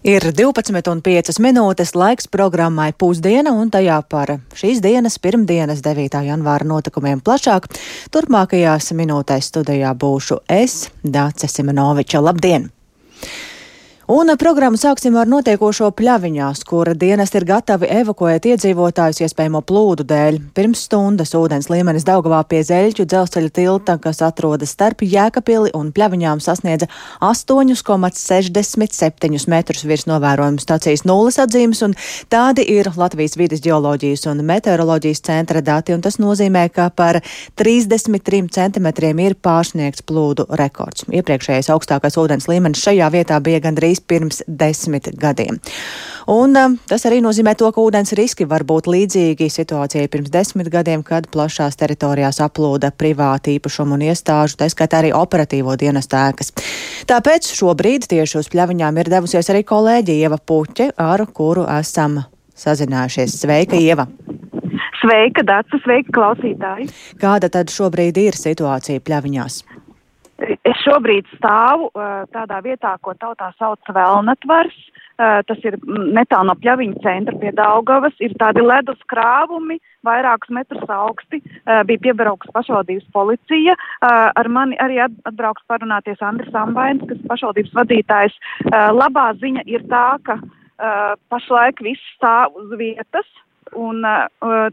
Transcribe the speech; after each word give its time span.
Ir 0.00 0.24
12,5 0.32 1.34
minūtes 1.44 1.90
laiks 1.92 2.24
programmai 2.32 2.94
Pusdiena 2.96 3.52
un 3.52 3.68
tajā 3.68 3.98
par 4.08 4.30
šīs 4.56 4.80
dienas, 4.80 5.18
pirmdienas, 5.20 5.82
9. 5.84 6.22
janvāra 6.24 6.64
notikumiem 6.64 7.20
plašāk. 7.20 7.68
Turpmākajās 8.08 8.94
minūtēs 8.96 9.52
studijā 9.52 9.92
būšu 9.92 10.40
es, 10.48 10.86
Dāce 11.04 11.52
Simonoviča. 11.52 12.24
Labdien! 12.24 12.70
Un 14.10 14.26
programmu 14.34 14.74
sāksim 14.74 15.14
ar 15.14 15.28
notiekošo 15.30 15.94
pļaviņās, 15.94 16.64
kura 16.66 16.98
dienas 16.98 17.30
ir 17.38 17.44
gatavi 17.46 17.86
evakuēt 17.94 18.42
iedzīvotājus 18.50 19.22
iespējamo 19.22 19.62
plūdu 19.62 20.02
dēļ. 20.10 20.50
Pirms 20.56 20.80
stundas 20.88 21.30
ūdens 21.38 21.68
līmenis 21.70 22.02
Daugavā 22.08 22.40
pie 22.50 22.64
Zeļķu 22.66 23.06
dzelzceļa 23.06 23.50
tilta, 23.54 23.94
kas 24.02 24.18
atrodas 24.26 24.74
starp 24.74 25.06
Jēkapili 25.06 25.70
un 25.78 25.94
pļaviņām 25.94 26.42
sasniedza 26.42 26.90
8,67 27.22 29.46
metrus 29.54 29.86
virs 29.86 30.10
novērojuma 30.10 30.58
stācijas 30.58 31.06
nulles 31.06 31.38
atzīmes, 31.38 31.78
un 31.86 31.94
tādi 32.34 32.66
ir 32.66 32.90
Latvijas 32.98 33.38
vides 33.38 33.62
geoloģijas 33.62 34.26
un 34.32 34.42
meteoroloģijas 34.50 35.22
centra 35.30 35.62
dati, 35.62 35.94
un 35.94 36.02
tas 36.02 36.18
nozīmē, 36.18 36.66
ka 36.74 36.90
par 36.90 37.22
33 37.62 38.50
centimetriem 38.58 39.14
ir 39.28 39.38
pārsniegts 39.38 40.02
plūdu 40.02 40.50
rekords. 40.58 41.06
Iepriekšējais 41.14 41.70
augstākais 41.76 42.18
ūdens 42.18 42.50
līmenis 42.50 42.82
šajā 42.88 43.06
vietā 43.14 43.38
bija 43.38 43.62
gandrīz 43.70 43.99
pirms 44.08 44.42
desmit 44.46 45.10
gadiem. 45.20 45.60
Un 46.30 46.56
um, 46.56 46.76
tas 46.88 47.04
arī 47.08 47.20
nozīmē 47.24 47.56
to, 47.58 47.70
ka 47.74 47.82
ūdens 47.82 48.14
riski 48.18 48.46
var 48.48 48.64
būt 48.68 48.88
līdzīgi 48.90 49.48
situācijai 49.50 50.08
pirms 50.12 50.32
desmit 50.32 50.70
gadiem, 50.72 51.02
kad 51.06 51.28
plašās 51.32 51.78
teritorijās 51.80 52.40
aplūda 52.44 52.92
privāti 52.94 53.56
īpašumu 53.58 53.96
un 53.98 54.04
iestāžu, 54.10 54.58
tā 54.60 54.68
skaitā 54.70 55.00
arī 55.00 55.14
operatīvo 55.16 55.74
dienestu 55.80 56.18
ēkas. 56.20 56.52
Tāpēc 57.10 57.50
šobrīd 57.56 58.06
tieši 58.10 58.42
uz 58.42 58.50
pļaviņām 58.52 59.00
ir 59.00 59.12
devusies 59.16 59.50
arī 59.50 59.64
kolēģi 59.66 60.20
Ieva 60.20 60.38
Puķe, 60.38 60.92
ar 61.00 61.26
kuru 61.34 61.66
esam 61.80 62.20
sazinājušies. 62.60 63.40
Sveika, 63.42 63.80
Ieva! 63.80 64.06
Sveika, 65.00 65.42
Dārsa, 65.48 65.80
sveika, 65.80 66.12
klausītāji! 66.12 66.90
Kāda 67.20 67.48
tad 67.52 67.72
šobrīd 67.72 68.20
ir 68.20 68.36
situācija 68.36 69.00
pļaviņās? 69.00 69.62
Es 70.40 70.80
šobrīd 70.84 71.28
stāvu 71.36 71.90
tādā 72.32 72.60
vietā, 72.64 72.96
ko 73.04 73.14
tautā 73.18 73.50
sauc 73.58 73.92
Velnetvars. 73.92 74.76
Uh, 75.20 75.42
tas 75.44 75.58
ir 75.68 75.74
netālu 76.16 76.48
no 76.48 76.54
pļaviņa 76.56 77.02
centra 77.04 77.36
pie 77.40 77.50
Daugavas. 77.56 78.14
Ir 78.24 78.32
tādi 78.40 78.62
ledus 78.64 79.00
krāvumi, 79.12 79.76
vairākus 80.06 80.52
metrus 80.56 80.88
augsti. 80.88 81.42
Bija 81.66 82.04
piebrauks 82.06 82.48
pašvaldības 82.54 83.10
policija. 83.12 83.76
Ar 84.00 84.48
mani 84.48 84.78
arī 84.80 85.00
atbrauks 85.04 85.66
parunāties 85.68 86.22
Andris 86.24 86.56
Ambains, 86.56 87.04
kas 87.08 87.20
pašvaldības 87.28 87.76
vadītājs. 87.76 88.38
Labā 88.96 89.26
ziņa 89.42 89.66
ir 89.68 89.84
tā, 89.92 90.06
ka 90.24 90.40
pašlaik 91.28 91.84
viss 91.84 92.12
stāv 92.16 92.56
uz 92.56 92.72
vietas. 92.80 93.28
Un, 93.76 94.00
uh, 94.02 94.70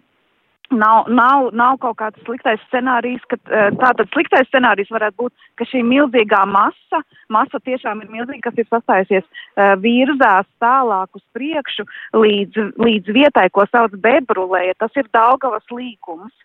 Nav, 0.70 1.06
nav, 1.08 1.46
nav 1.56 1.78
kaut 1.80 1.96
kāds 2.02 2.20
sliktais 2.28 2.60
scenārijs, 2.68 3.24
ka 3.32 3.38
eh, 3.48 3.70
tātad 3.80 4.10
sliktais 4.12 4.50
scenārijs 4.50 4.90
varētu 4.92 5.16
būt, 5.22 5.46
ka 5.56 5.68
šī 5.70 5.80
milzīgā 5.88 6.42
masa, 6.44 7.00
masa 7.32 7.62
tiešām 7.64 8.02
ir 8.04 8.10
milzīga, 8.12 8.50
kas 8.50 8.60
ir 8.60 8.68
sastājusies, 8.68 9.24
eh, 9.24 9.76
virzās 9.80 10.48
tālāk 10.60 11.08
uz 11.16 11.24
priekšu 11.38 11.88
līdz, 12.20 12.74
līdz 12.84 13.16
vietai, 13.16 13.48
ko 13.56 13.64
sauc 13.72 13.96
bebrulēja. 13.96 14.76
Tas 14.84 15.00
ir 15.00 15.08
Daugavas 15.16 15.64
līkums. 15.72 16.36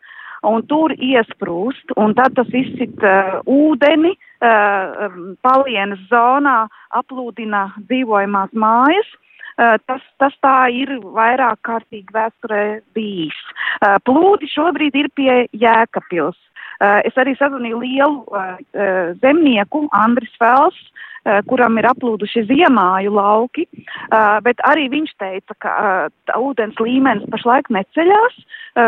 Un 0.43 0.63
tur 0.67 0.91
iesprūst, 0.91 1.93
un 2.03 2.17
tad 2.19 2.35
tas 2.35 2.49
izsit 2.51 3.05
uh, 3.07 3.37
ūdeni, 3.47 4.11
uh, 4.43 5.13
palienas 5.39 6.01
zonā, 6.11 6.65
aplūdina 6.99 7.69
dzīvojamās 7.87 8.51
mājas, 8.51 9.13
Eh, 9.32 9.32
tas, 9.57 10.03
tas 10.19 10.35
tā 10.45 10.57
ir 10.73 10.95
vairāk 11.03 11.61
kārtīgi 11.69 12.15
vēsturē 12.15 12.65
bijis. 12.95 13.39
Eh, 13.83 13.99
plūdi 14.07 14.49
šobrīd 14.53 14.97
ir 14.97 15.11
pie 15.15 15.47
Jēkapils. 15.53 16.39
Eh, 16.81 17.01
es 17.09 17.15
arī 17.21 17.37
sazvanīju 17.39 17.83
lielu 17.83 19.19
zemnieku, 19.23 19.87
Andris 19.93 20.35
Fels, 20.39 20.79
Eh, 21.23 21.39
kuram 21.47 21.77
ir 21.79 21.87
aplūduši 21.87 22.43
ziemāju 22.49 23.13
lauki, 23.15 23.63
eh, 23.79 24.39
bet 24.43 24.59
arī 24.67 24.89
viņš 24.91 25.11
teica, 25.23 25.55
ka 25.63 25.75
eh, 26.11 26.33
ūdens 26.35 26.81
līmenis 26.83 27.29
pašlaik 27.31 27.71
neceļās, 27.71 28.41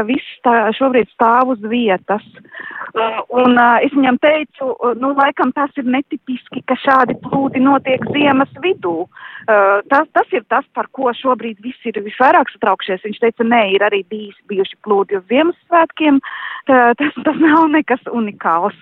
viss 0.08 0.38
tā 0.40 0.72
šobrīd 0.72 1.10
stāv 1.12 1.50
uz 1.52 1.60
vietas. 1.68 2.24
Un 3.28 3.58
es 3.84 3.92
viņam 3.92 4.16
teicu, 4.22 4.70
nu, 4.96 5.10
laikam 5.12 5.52
tas 5.52 5.68
ir 5.76 5.84
netipiski, 5.84 6.62
ka 6.64 6.78
šādi 6.80 7.18
plūdi 7.20 7.60
notiek 7.60 8.00
ziemas 8.16 8.48
vidū. 8.64 9.04
Tas, 9.44 10.06
tas 10.16 10.30
ir 10.32 10.44
tas, 10.48 10.64
par 10.76 10.86
ko 10.96 11.12
šobrīd 11.12 11.58
visi 11.64 11.90
ir 11.90 12.00
visvairāk 12.04 12.52
satraukšies. 12.54 13.02
Viņš 13.04 13.18
teica, 13.20 13.44
nē, 13.44 13.62
ir 13.76 13.84
arī 13.84 14.00
bijis, 14.08 14.38
bijuši 14.48 14.78
plūdi 14.86 15.18
uz 15.18 15.26
Ziemassvētkiem, 15.32 16.20
tas, 16.70 17.18
tas 17.26 17.42
nav 17.42 17.68
nekas 17.74 18.08
unikāls. 18.12 18.78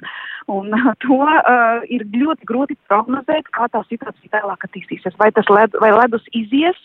Un 0.50 0.74
to 1.04 1.18
uh, 1.22 1.82
ir 1.86 2.04
ļoti 2.10 2.46
grūti 2.48 2.76
prognozēt, 2.90 3.48
kā 3.54 3.68
tā 3.72 3.82
situācija 3.88 4.38
tālāk 4.38 4.66
attīstīsies. 4.66 5.16
Vai 5.20 5.30
tas 5.34 5.48
led, 5.52 5.74
vai 5.82 5.92
ledus 5.94 6.24
izies, 6.36 6.78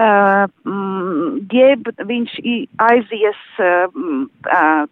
uh, 0.00 0.46
jeb 1.52 1.90
viņš 2.08 2.38
aizies 2.88 3.42
uh, 3.60 4.00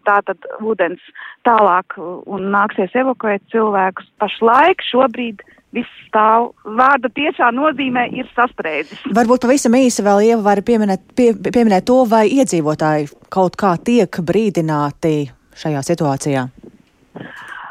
tātad 0.08 0.50
ūdens 0.60 1.00
tālāk 1.48 1.96
un 1.98 2.52
nāksies 2.52 2.94
evakuēt 3.04 3.44
cilvēkus. 3.54 4.12
Pašlaik 4.22 4.84
šobrīd 4.90 5.42
viss 5.74 6.00
stāv. 6.08 6.52
Vārda 6.64 7.10
tiešā 7.12 7.50
nozīmē 7.56 8.08
ir 8.14 8.28
sastrēdzis. 8.36 9.06
Varbūt 9.16 9.46
pavisam 9.46 9.76
īsi 9.78 10.04
vēl 10.04 10.24
Ieva 10.30 10.42
var 10.50 10.62
pieminēt, 10.66 11.04
pie, 11.16 11.32
pieminēt 11.34 11.88
to, 11.88 12.02
vai 12.08 12.26
iedzīvotāji 12.32 13.10
kaut 13.32 13.56
kā 13.60 13.76
tiek 13.84 14.22
brīdināti 14.22 15.16
šajā 15.58 15.82
situācijā. 15.92 16.48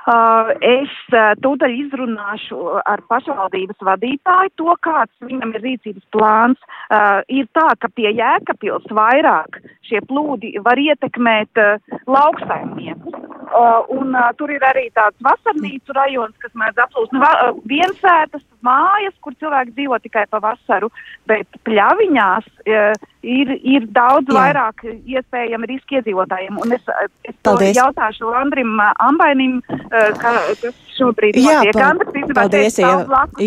Uh, 0.02 0.50
es 0.66 0.94
uh, 1.14 1.36
tūdaļ 1.46 1.74
izrunāšu 1.78 2.58
ar 2.90 3.04
pašvaldības 3.06 3.84
vadītāju 3.86 4.50
to, 4.58 4.74
kāds 4.82 5.14
viņam 5.22 5.54
ir 5.54 5.62
rīcības 5.62 6.08
plāns. 6.16 6.64
Uh, 6.90 7.22
ir 7.30 7.46
tā, 7.54 7.68
ka 7.78 7.88
pie 7.94 8.10
Jēkabpils 8.10 8.90
vairāk 8.90 9.62
šie 9.86 10.02
plūdi 10.10 10.56
var 10.66 10.82
ietekmēt 10.82 11.62
uh, 11.62 11.78
lauksaimniekus. 12.10 13.22
Uh, 13.52 13.84
un 14.00 14.16
uh, 14.16 14.30
tur 14.40 14.52
ir 14.54 14.64
arī 14.64 14.86
tāds 14.96 15.18
vasarnīcu 15.26 15.92
rajons, 15.98 16.36
kas 16.40 16.54
mēdz 16.56 16.78
aplūst 16.86 17.12
nu, 17.12 17.20
uh, 17.20 17.58
viensētas 17.68 18.44
mājas, 18.64 19.12
kur 19.20 19.36
cilvēki 19.44 19.74
dzīvo 19.76 20.00
tikai 20.06 20.24
pa 20.32 20.40
vasaru, 20.40 20.88
bet 21.28 21.60
pļaviņās 21.68 22.48
uh, 22.48 23.10
ir, 23.28 23.52
ir 23.60 23.90
daudz 23.92 24.32
Jā. 24.32 24.38
vairāk 24.38 24.86
iespējami 24.88 25.72
riski 25.74 26.00
iedzīvotājiem. 26.00 26.62
Un 26.64 26.78
es, 26.78 26.88
es 27.28 27.76
jautāšu 27.76 28.32
Andrim 28.40 28.80
Ambainim, 29.04 29.60
uh, 29.68 30.14
ka, 30.22 30.32
kas 30.64 30.80
šobrīd 30.96 31.36
Jā, 31.42 31.60
notiek. 31.60 31.84
Andris, 31.90 32.34
paldies, 32.38 32.80
Jā, 32.80 32.96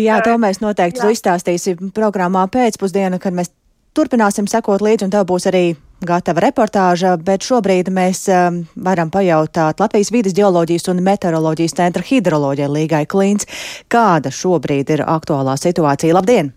Jā, 0.05 0.21
to 0.27 0.37
mēs 0.41 0.61
noteikti 0.61 1.01
Jā. 1.01 1.15
izstāstīsim 1.17 1.89
programmā 1.97 2.45
pēcpusdienu, 2.53 3.17
kad 3.23 3.33
mēs 3.33 3.49
turpināsim 3.97 4.45
sekot 4.51 4.85
līdzi, 4.85 5.07
un 5.07 5.17
tev 5.17 5.25
būs 5.33 5.49
arī 5.49 5.65
gatava 6.07 6.43
reportāža, 6.45 7.15
bet 7.21 7.45
šobrīd 7.45 7.89
mēs 7.93 8.25
um, 8.31 8.61
varam 8.87 9.11
pajautāt 9.13 9.81
Latvijas 9.83 10.11
vidas 10.13 10.35
geoloģijas 10.37 10.89
un 10.93 11.03
meteoroloģijas 11.05 11.75
centra 11.77 12.05
hidroloģija 12.05 12.69
Līgai 12.71 13.03
Klīns, 13.09 13.49
kāda 13.91 14.31
šobrīd 14.33 14.93
ir 14.95 15.05
aktuālā 15.05 15.57
situācija. 15.59 16.15
Labdien! 16.17 16.53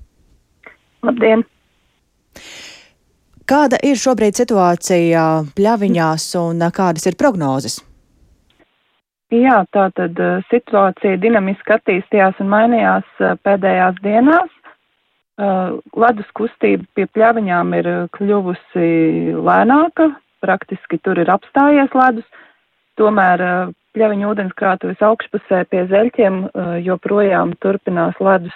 Labdien! 1.07 1.45
Kāda 3.49 3.79
ir 3.81 3.97
šobrīd 3.97 4.37
situācija 4.37 5.27
pļaviņās 5.57 6.31
un 6.43 6.67
kādas 6.77 7.09
ir 7.09 7.17
prognozes? 7.17 7.79
Jā, 9.33 9.63
tā 9.77 9.89
tad 9.97 10.21
uh, 10.25 10.45
situācija 10.49 11.19
dinamiski 11.21 11.75
attīstījās 11.75 12.39
un 12.41 12.49
mainījās 12.53 13.09
uh, 13.21 13.35
pēdējās 13.45 13.99
dienās. 14.05 14.53
Ledus 15.39 16.31
kustība 16.35 16.83
pie 16.99 17.07
pļaviņām 17.15 17.75
ir 17.79 17.89
uh, 17.89 17.99
kļuvusi 18.17 18.89
lēnāka, 19.39 20.09
praktiski 20.43 20.99
tur 21.03 21.21
ir 21.23 21.31
apstājies 21.31 21.95
ledus, 21.95 22.27
tomēr 22.99 23.45
uh, 23.45 23.71
pļaviņu 23.95 24.33
ūdenskrātuves 24.33 25.05
augšpusē 25.05 25.63
pie 25.71 25.85
zeļķiem 25.91 26.43
joprojām 26.85 27.55
turpinās 27.63 28.19
ledus 28.23 28.55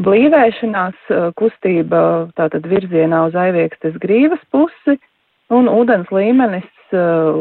blīvēšanās, 0.00 0.96
kustība 1.38 2.00
tātad 2.38 2.66
virzienā 2.66 3.26
uz 3.28 3.36
aiviekstes 3.36 3.98
grīvas 4.00 4.40
pusi, 4.50 4.96
un 5.52 5.68
ūdens 5.70 6.10
līmenis, 6.14 6.66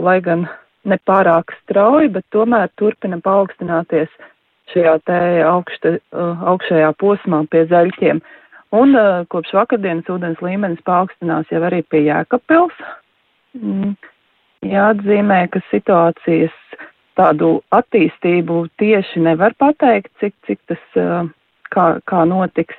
lai 0.04 0.20
gan 0.26 0.46
nepārāk 0.90 1.56
strauji, 1.64 2.12
bet 2.18 2.28
tomēr 2.36 2.70
turpina 2.78 3.20
paaugstināties 3.24 4.12
šajā 4.74 4.96
te 5.08 5.20
augšta, 5.46 5.96
augšējā 6.54 6.92
posmā 7.02 7.44
pie 7.52 7.66
zaļķiem. 7.72 8.22
Un 8.80 8.94
uh, 8.94 9.24
kopš 9.34 9.56
vakardienas 9.58 10.10
ūdens 10.14 10.42
līmenis 10.46 10.82
paaugstinās 10.86 11.50
jau 11.50 11.62
arī 11.66 11.82
pie 11.90 12.04
Jēkabpils. 12.06 12.84
Mm. 13.58 13.96
Jāatzīmē, 14.70 15.40
ka 15.50 15.62
situācijas 15.72 16.54
tādu 17.18 17.58
attīstību 17.74 18.68
tieši 18.80 19.24
nevar 19.26 19.56
pateikt, 19.58 20.12
cik, 20.22 20.36
cik 20.46 20.62
tas, 20.70 20.84
uh, 21.02 21.26
kā, 21.74 21.88
kā 22.10 22.26
notiks. 22.30 22.78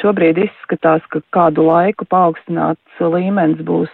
Šobrīd 0.00 0.40
izskatās, 0.42 1.04
ka 1.12 1.20
kādu 1.36 1.68
laiku 1.68 2.08
paaugstināts 2.10 2.98
līmenis 2.98 3.60
būs 3.66 3.92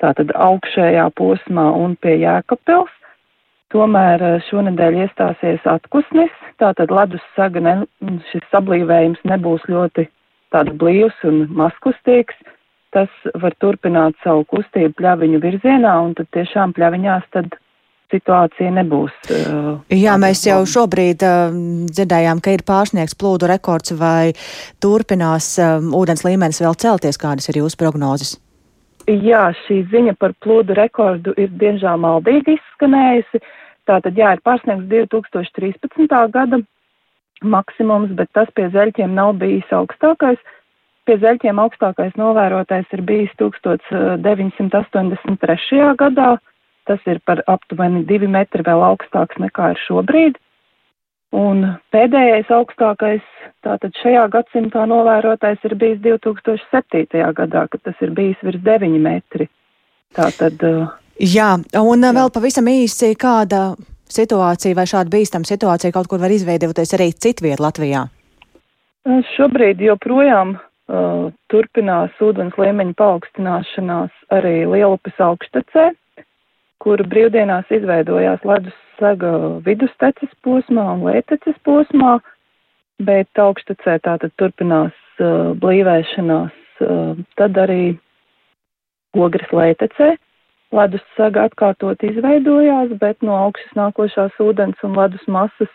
tātad 0.00 0.30
augšējā 0.32 1.10
posmā 1.18 1.66
un 1.76 1.96
pie 2.00 2.16
Jēkabpils. 2.22 2.95
Tomēr 3.74 4.22
eh, 4.22 4.36
šonadēļ 4.46 5.00
iestāsies 5.04 5.64
atkusnis, 5.66 6.34
tātad 6.62 6.92
ledus 6.94 7.24
saga, 7.34 7.62
ne, 7.62 7.74
šis 8.30 8.44
sablīvējums 8.52 9.24
nebūs 9.26 9.66
ļoti 9.70 10.06
tāds 10.54 10.76
blīvs 10.78 11.24
un 11.26 11.46
maskustīgs. 11.58 12.36
Tas 12.94 13.10
var 13.42 13.52
turpināt 13.60 14.14
savu 14.22 14.46
kustību 14.48 14.94
pļaviņu 14.96 15.40
virzienā, 15.42 15.94
un 16.06 16.14
tad 16.16 16.30
tiešām 16.32 16.72
pļaviņās 16.76 17.26
tad 17.34 17.58
situācija 18.14 18.70
nebūs. 18.78 19.12
Uh, 19.26 19.82
Jā, 19.92 20.14
mēs 20.22 20.44
jau 20.46 20.60
šobrīd 20.70 21.26
uh, 21.26 21.58
dzirdējām, 21.90 22.40
ka 22.40 22.54
ir 22.54 22.64
pārsniegs 22.66 23.18
plūdu 23.18 23.50
rekords, 23.50 23.96
vai 23.98 24.32
turpinās 24.80 25.56
uh, 25.58 25.82
ūdens 25.82 26.24
līmenis 26.24 26.62
vēl 26.62 26.78
celties, 26.78 27.18
kādas 27.20 27.50
ir 27.50 27.60
jūsu 27.64 27.82
prognozes? 27.82 28.36
Jā, 29.06 29.54
šī 29.66 29.84
ziņa 29.92 30.16
par 30.18 30.32
plūdu 30.42 30.74
rekordu 30.74 31.30
ir 31.38 31.48
diemžēl 31.60 31.96
maldīgi 32.02 32.56
izskanējusi. 32.56 33.38
Tātad, 33.86 34.16
jā, 34.18 34.32
ir 34.34 34.40
pārsniegts 34.42 34.90
2013. 34.90 36.10
gada 36.34 36.58
maksimums, 37.46 38.10
bet 38.18 38.26
tas 38.34 38.50
pie 38.56 38.66
zeļķiem 38.74 39.14
nav 39.14 39.38
bijis 39.38 39.70
augstākais. 39.70 40.42
Pie 41.06 41.16
zeļķiem 41.22 41.54
augstākais 41.62 42.18
novērotais 42.18 42.90
ir 42.96 43.02
bijis 43.06 43.30
1983. 43.38 45.94
gadā. 46.02 46.30
Tas 46.86 47.00
ir 47.06 47.18
par 47.26 47.42
aptuveni 47.46 48.04
divi 48.06 48.26
metri 48.26 48.62
vēl 48.66 48.82
augstāks 48.90 49.36
nekā 49.38 49.70
ir 49.74 49.78
šobrīd. 49.86 50.34
Un 51.36 51.64
pēdējais 51.92 52.48
augstākais, 52.54 53.24
tātad 53.66 53.92
šajā 54.00 54.22
gadsimtā 54.32 54.86
novērotais 54.88 55.60
ir 55.68 55.74
bijis 55.76 55.98
2007. 56.04 57.24
gadā, 57.36 57.66
kad 57.72 57.82
tas 57.84 57.98
ir 58.00 58.14
bijis 58.16 58.40
virs 58.46 58.62
9 58.64 58.96
metri. 59.04 59.48
Tātad. 60.16 60.62
Jā, 61.20 61.50
un 61.80 62.08
vēl 62.18 62.32
pavisam 62.32 62.70
īsi, 62.72 63.12
kāda 63.20 63.74
situācija 64.12 64.76
vai 64.78 64.86
šāda 64.88 65.12
bīstama 65.12 65.48
situācija 65.48 65.92
kaut 65.92 66.08
kur 66.08 66.22
var 66.22 66.32
izveidoties 66.32 66.94
arī 66.96 67.10
citviet 67.12 67.60
Latvijā? 67.60 68.06
Šobrīd 69.34 69.82
joprojām 69.84 70.56
uh, 70.56 71.28
turpinās 71.52 72.16
ūdens 72.22 72.56
līmeņa 72.58 72.96
paaugstināšanās 72.98 74.14
arī 74.34 74.56
Lielupes 74.70 75.20
augštecē, 75.22 75.90
kur 76.82 77.02
brīvdienās 77.12 77.70
izveidojās 77.76 78.42
ledus 78.46 78.85
saga 79.00 79.32
vidusteces 79.66 80.32
posmā 80.44 80.84
un 80.94 81.04
lēteces 81.06 81.56
posmā, 81.66 82.18
bet 83.02 83.40
augštecē 83.40 83.98
tātad 84.04 84.34
turpinās 84.40 84.96
uh, 85.20 85.52
blīvēšanās, 85.60 86.54
uh, 86.84 87.16
tad 87.40 87.58
arī 87.60 87.96
ogres 89.16 89.52
lētecē. 89.52 90.16
Ledus 90.76 91.04
saga 91.16 91.46
atkārtot 91.46 92.02
izveidojās, 92.04 92.90
bet 93.00 93.22
no 93.22 93.36
augšas 93.46 93.76
nākošās 93.78 94.34
ūdens 94.42 94.82
un 94.84 94.96
ledus 94.98 95.22
masas 95.30 95.70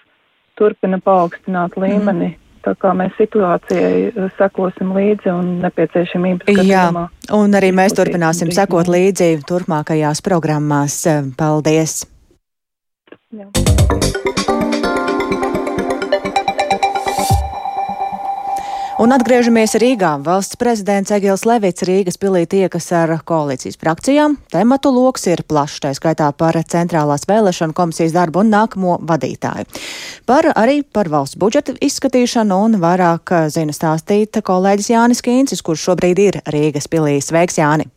turpina 0.59 0.99
paaugstināt 1.01 1.77
līmeni. 1.79 2.33
Mm. 2.33 2.39
Tā 2.61 2.75
kā 2.77 2.91
mēs 2.93 3.15
situācijai 3.17 4.27
sekosim 4.37 4.91
līdzi 4.93 5.31
un 5.33 5.49
nepieciešamības 5.63 6.45
gadījumā. 6.45 7.07
Jā, 7.09 7.33
un 7.39 7.57
arī 7.57 7.71
mēs 7.73 7.97
turpināsim 7.97 8.53
sekot 8.53 8.91
līdzi 8.91 9.33
turpmākajās 9.49 10.21
programmās. 10.27 11.01
Paldies! 11.39 12.03
Jā. 13.31 13.47
Un 19.01 19.09
atgriežamies 19.15 19.71
Rīgā. 19.81 20.11
Valsts 20.21 20.59
prezidents 20.61 21.09
Egils 21.15 21.41
Levits 21.49 21.81
Rīgas 21.87 22.19
pilī 22.21 22.43
tiekas 22.45 22.85
ar 22.93 23.15
koalīcijas 23.25 23.79
frakcijām. 23.81 24.35
Tematu 24.53 24.91
loks 24.93 25.25
ir 25.31 25.41
plašs, 25.47 25.79
tā 25.81 25.93
skaitā 25.97 26.27
par 26.37 26.59
centrālās 26.69 27.25
vēlēšanu 27.29 27.73
komisijas 27.73 28.13
darbu 28.13 28.43
un 28.43 28.51
nākamo 28.53 28.99
vadītāju. 29.09 29.65
Par 30.29 30.51
arī 30.51 30.83
par 30.83 31.09
valsts 31.09 31.39
budžeta 31.41 31.73
izskatīšanu 31.81 32.59
un 32.67 32.77
vairāk 32.83 33.33
zina 33.55 33.73
stāstīt 33.73 34.37
kolēģis 34.37 34.91
Jānis 34.93 35.25
Kīncis, 35.25 35.65
kurš 35.65 35.87
šobrīd 35.89 36.21
ir 36.27 36.39
Rīgas 36.53 36.91
pilī. 36.91 37.17
Sveiks, 37.25 37.57
Jāni! 37.57 37.89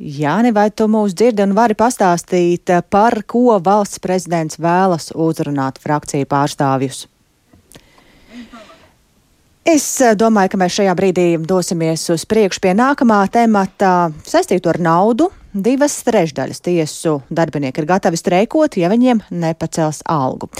Jāni, 0.00 0.48
vai 0.56 0.70
tu 0.72 0.86
mūs 0.88 1.12
dzirdi 1.12 1.44
un 1.44 1.50
vari 1.52 1.74
pastāstīt, 1.76 2.70
par 2.88 3.18
ko 3.28 3.58
valsts 3.60 4.00
prezidents 4.00 4.56
vēlas 4.56 5.10
uzrunāt 5.12 5.76
frakciju 5.76 6.24
pārstāvjus? 6.24 7.02
Es 9.68 9.84
eh, 10.00 10.14
domāju, 10.16 10.54
ka 10.54 10.60
mēs 10.62 10.78
šajā 10.78 10.94
brīdī 10.96 11.26
dosimies 11.44 12.06
uz 12.14 12.24
priekšu 12.24 12.62
pie 12.64 12.72
nākamā 12.72 13.20
temata 13.28 14.08
saistītu 14.24 14.72
ar 14.72 14.80
naudu 14.80 15.28
divas 15.52 15.96
trešdaļas 16.06 16.62
tiesu 16.62 17.16
darbinieki 17.30 17.82
ir 17.82 17.88
gatavi 17.88 18.18
streikot, 18.18 18.76
ja 18.78 18.90
viņiem 18.92 19.22
nepacels 19.30 20.02
algu. 20.08 20.50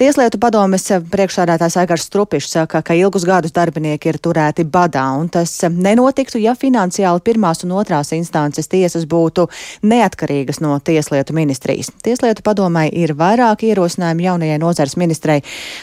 Tieslietu 0.00 0.38
padomes 0.42 0.86
priekšsādātājs 1.12 1.78
Aigars 1.80 2.06
Strupišs 2.08 2.56
saka, 2.58 2.82
ka 2.84 2.96
ilgus 2.98 3.24
gadus 3.28 3.54
darbinieki 3.56 4.12
ir 4.12 4.18
turēti 4.22 4.66
badā, 4.68 5.06
un 5.18 5.30
tas 5.32 5.52
nenotiktu, 5.70 6.40
ja 6.42 6.56
finansiāli 6.58 7.24
pirmās 7.24 7.64
un 7.64 7.74
otrās 7.78 8.12
instances 8.16 8.68
tiesas 8.68 9.06
būtu 9.08 9.48
neatkarīgas 9.82 10.60
no 10.64 10.76
Tieslietu 10.84 11.36
ministrijas. 11.36 11.92
Tieslietu 12.04 12.44
padomai 12.44 12.88
ir 12.92 13.14
vairāk 13.16 13.64
ierosinājumu 13.70 14.28
jaunajai 14.28 14.60
nozars 14.60 14.98
ministrei, 15.00 15.40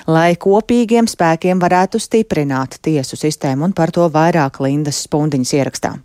lai 0.08 0.36
kopīgiem 0.36 1.10
spēkiem 1.10 1.62
varētu 1.62 2.02
stiprināt 2.02 2.78
tiesu 2.82 3.18
sistēmu, 3.20 3.72
un 3.72 3.76
par 3.78 3.92
to 3.96 4.08
vairāk 4.12 4.62
Lindas 4.62 5.04
Spundiņas 5.08 5.58
ierakstā. 5.58 5.98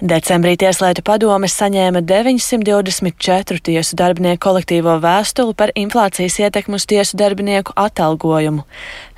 Decembrī 0.00 0.54
Tieslietu 0.56 1.02
padomes 1.04 1.52
saņēma 1.60 2.00
924 2.08 3.60
tiesu 3.66 3.98
darbinieku 4.00 4.40
kolektīvo 4.46 4.94
vēstuli 5.02 5.52
par 5.52 5.74
inflācijas 5.76 6.38
ietekmu 6.40 6.80
uz 6.80 6.86
tiesu 6.88 7.18
darbinieku 7.20 7.74
atalgojumu. 7.76 8.64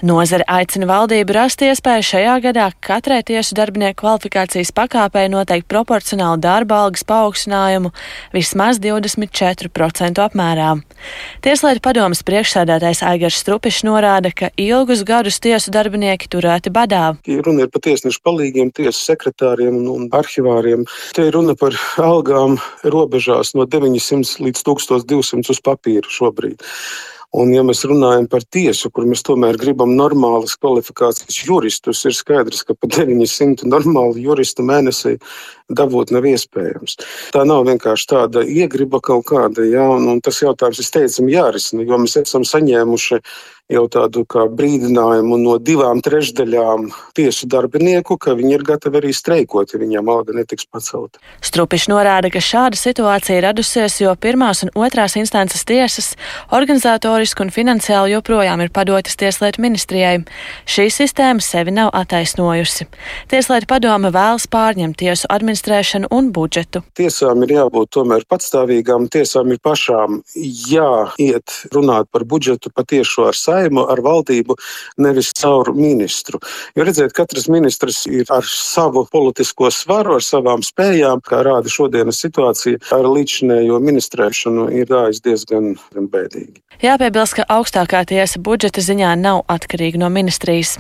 Nozare 0.03 0.43
aicina 0.51 0.89
valdību 0.91 1.37
rast 1.37 1.63
iespēju 1.63 2.07
šajā 2.09 2.35
gadā 2.49 2.67
katrai 2.83 3.21
tiesu 3.23 3.55
darbinieku 3.55 4.01
kvalifikācijas 4.03 4.75
pakāpei 4.75 5.29
noteikt 5.33 5.69
proporcionālu 5.71 6.41
darba 6.43 6.83
algas 6.85 7.07
paaugstinājumu 7.07 7.93
vismaz 8.35 8.83
24% 8.83 10.23
apmērā. 10.27 10.75
Tieslietu 11.47 11.83
padomes 11.87 12.25
priekšsēdētājs 12.27 13.05
Aigars 13.07 13.39
Strupišs 13.43 13.85
norāda, 13.87 14.35
ka 14.35 14.51
ilgus 14.59 15.07
gadus 15.07 15.39
tiesu 15.43 15.71
darbinieki 15.75 16.31
turēti 16.31 16.75
badā. 16.75 17.15
Runa 17.47 17.67
ir 17.67 17.73
par 17.73 17.87
tiesnešu 17.87 18.23
palīgiem, 18.27 18.75
tiesu 18.75 18.99
sekretāriem 19.07 19.79
un 19.87 20.11
arhivāriem 20.11 20.83
cilvēkiem. 20.83 20.87
Te 21.15 21.29
ir 21.29 21.35
runa 21.35 21.55
par 21.55 21.73
algām 21.99 22.59
robežās 22.85 23.55
no 23.55 23.67
900 23.67 24.43
līdz 24.43 24.63
1200 24.65 25.51
uz 25.51 25.61
papīra 25.61 26.09
šobrīd. 26.09 26.63
Un, 27.33 27.49
ja 27.57 27.63
mēs 27.65 27.81
runājam 27.89 28.27
par 28.29 28.45
tiesu, 28.45 28.91
kur 28.93 29.07
mēs 29.09 29.23
tomēr 29.25 29.57
gribam 29.61 29.95
normālas 29.97 30.53
kvalifikācijas 30.61 31.39
juristus, 31.47 32.03
ir 32.05 32.13
skaidrs, 32.13 32.61
ka 32.69 32.77
pa 32.77 32.91
900 32.93 33.65
normālu 33.73 34.21
juristu 34.21 34.67
mēnesī 34.69 35.15
dabūt 35.73 36.13
nav 36.13 36.29
iespējams. 36.29 36.99
Tā 37.33 37.47
nav 37.49 37.65
vienkārši 37.71 38.11
tāda 38.11 38.45
iegriba 38.45 39.01
kaut 39.01 39.25
kāda, 39.31 39.65
ja, 39.65 39.87
un, 39.95 40.11
un 40.13 40.21
tas 40.21 40.43
jautājums, 40.45 40.83
es 40.85 40.93
teicu, 40.93 41.25
jārisina, 41.33 41.87
jo 41.89 42.03
mēs 42.05 42.19
esam 42.21 42.45
saņēmuši 42.45 43.23
jau 43.73 43.85
tādu 43.91 44.25
kā 44.29 44.45
brīdinājumu 44.53 45.39
no 45.41 45.57
divām 45.63 46.03
trešdaļām 46.05 46.89
tiesu 47.17 47.49
darbinieku, 47.51 48.19
ka 48.21 48.37
viņi 48.39 48.57
ir 48.57 48.65
gatavi 48.67 49.01
arī 49.01 49.13
streikot, 49.17 49.73
ja 49.73 49.81
viņiem 49.81 50.11
alga 50.13 50.37
netiks 50.37 50.69
pacelta. 50.69 51.21
Strupišs 51.45 51.89
norāda, 51.93 52.31
ka 52.33 52.43
šāda 52.43 52.79
situācija 52.79 53.43
radusies, 53.47 53.99
jo 54.03 54.13
pirmās 54.21 54.63
un 54.67 54.73
otrās 54.79 55.17
instances 55.21 55.65
tiesas 55.69 56.13
organizatoriski 56.53 57.47
un 57.47 57.53
finansiāli 57.55 58.17
joprojām 58.17 58.65
ir 58.65 58.73
padotas 58.75 59.19
Tieslietu 59.21 59.63
ministrijai. 59.65 60.23
Šī 60.69 60.89
sistēma 60.93 61.45
sevi 61.45 61.75
nav 61.75 61.93
attaisnojusi. 61.97 62.89
Tieslietu 63.33 63.71
padome 63.71 64.13
vēlas 64.15 64.49
pārņemt 64.53 64.99
tiesu 65.03 65.31
administrēšanu 65.33 66.11
un 66.13 66.33
budžetu. 66.35 66.85
Tiesām 66.99 67.45
ir 67.47 67.57
jābūt 67.59 67.93
tomēr 67.97 68.27
patstāvīgām, 68.29 69.09
tiesām 69.13 69.55
ir 69.55 69.63
pašām 69.63 70.21
jāiet 70.37 71.59
runāt 71.75 72.11
par 72.13 72.27
budžetu 72.29 72.73
patiešo 72.75 73.29
ar 73.31 73.39
saimnieku 73.39 73.62
saimu, 73.63 73.87
ar 73.91 74.03
valdību, 74.03 74.57
nevis 74.99 75.33
caur 75.39 75.73
ministru. 75.75 76.41
Jo 76.77 76.87
redziet, 76.87 77.13
katrs 77.17 77.49
ministrs 77.49 78.07
ir 78.07 78.27
ar 78.31 78.45
savu 78.47 79.07
politisko 79.13 79.71
svaru, 79.71 80.17
ar 80.19 80.25
savām 80.25 80.63
spējām, 80.63 81.23
kā 81.23 81.43
rāda 81.47 81.71
šodienas 81.71 82.21
situācija, 82.23 82.81
ar 82.93 83.07
līdzinējo 83.07 83.81
ministrēšanu 83.83 84.71
ir 84.73 84.89
gājis 84.91 85.23
diezgan 85.23 85.75
bēdīgi. 85.95 86.63
Jāpiebilst, 86.83 87.39
ka 87.39 87.47
augstākā 87.49 88.05
tiesa 88.09 88.41
budžeta 88.43 88.83
ziņā 88.83 89.15
nav 89.21 89.45
atkarīga 89.53 90.01
no 90.03 90.11
ministrijas. 90.11 90.79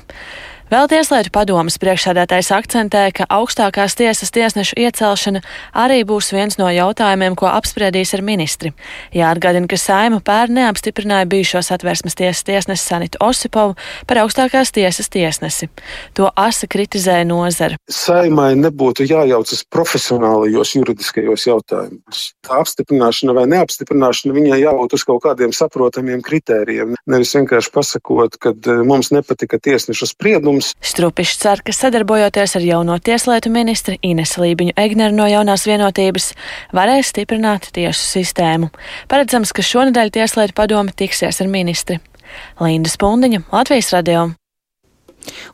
Vēl 0.72 0.86
Tieslietu 0.88 1.28
padomas 1.28 1.74
priekšsēdētājs 1.82 2.48
akcentē, 2.56 3.02
ka 3.12 3.26
augstākās 3.28 3.92
tiesas 3.92 4.30
tiesnešu 4.32 4.78
iecelšana 4.80 5.42
arī 5.76 5.98
būs 6.08 6.30
viens 6.32 6.56
no 6.56 6.70
jautājumiem, 6.72 7.34
ko 7.36 7.50
apspriedīs 7.50 8.14
ar 8.16 8.22
ministri. 8.24 8.70
Jāatgādina, 9.12 9.68
ka 9.68 9.76
Saima 9.76 10.22
pērn 10.24 10.56
neapstiprināja 10.56 11.28
bijušos 11.28 11.68
atvērsmes 11.76 12.16
tiesas 12.16 12.40
tiesnesi 12.48 12.86
Sanitu 12.88 13.20
Osipovu 13.20 13.74
par 14.08 14.22
augstākās 14.22 14.72
tiesas 14.72 15.12
tiesnesi. 15.12 15.68
To 16.16 16.30
asa 16.40 16.70
kritizēja 16.72 17.28
nozara. 17.28 17.76
Saimai 17.92 18.54
nebūtu 18.56 19.04
jājaucas 19.04 19.66
profesionālajos 19.68 20.72
juridiskajos 20.78 21.46
jautājumos. 21.50 22.24
Tā 22.48 22.62
apstiprināšana 22.62 23.36
vai 23.36 23.44
neapstiprināšana 23.52 24.38
viņai 24.40 24.62
jābūt 24.64 24.96
uz 24.96 25.04
kaut 25.04 25.20
kādiem 25.28 25.52
saprotamiem 25.52 26.24
kritērijiem. 26.24 26.96
Nevis 27.12 27.36
vienkārši 27.36 27.76
pasakot, 27.76 28.40
ka 28.40 28.56
eh, 28.56 28.82
mums 28.88 29.12
nepatika 29.12 29.60
tiesneša 29.60 30.14
spriedums. 30.14 30.61
Strupišs 30.82 31.40
cer, 31.42 31.62
ka 31.64 31.74
sadarbojoties 31.74 32.56
ar 32.58 32.66
jauno 32.66 32.98
tieslietu 32.98 33.50
ministri 33.52 33.98
Inesu 34.02 34.44
Lībiņu 34.44 34.76
Egneru 34.78 35.16
no 35.16 35.26
jaunās 35.30 35.66
vienotības, 35.68 36.32
varēs 36.76 37.12
stiprināt 37.14 37.70
tiesu 37.74 38.04
sistēmu. 38.04 38.70
Paredzams, 39.10 39.54
ka 39.54 39.64
šonadēļ 39.66 40.12
tieslietu 40.18 40.56
padome 40.58 40.94
tiksies 40.96 41.42
ar 41.42 41.50
ministri. 41.50 41.98
Linda 42.60 42.90
Spundiņa, 42.92 43.44
Latvijas 43.52 43.92
radio. 43.92 44.30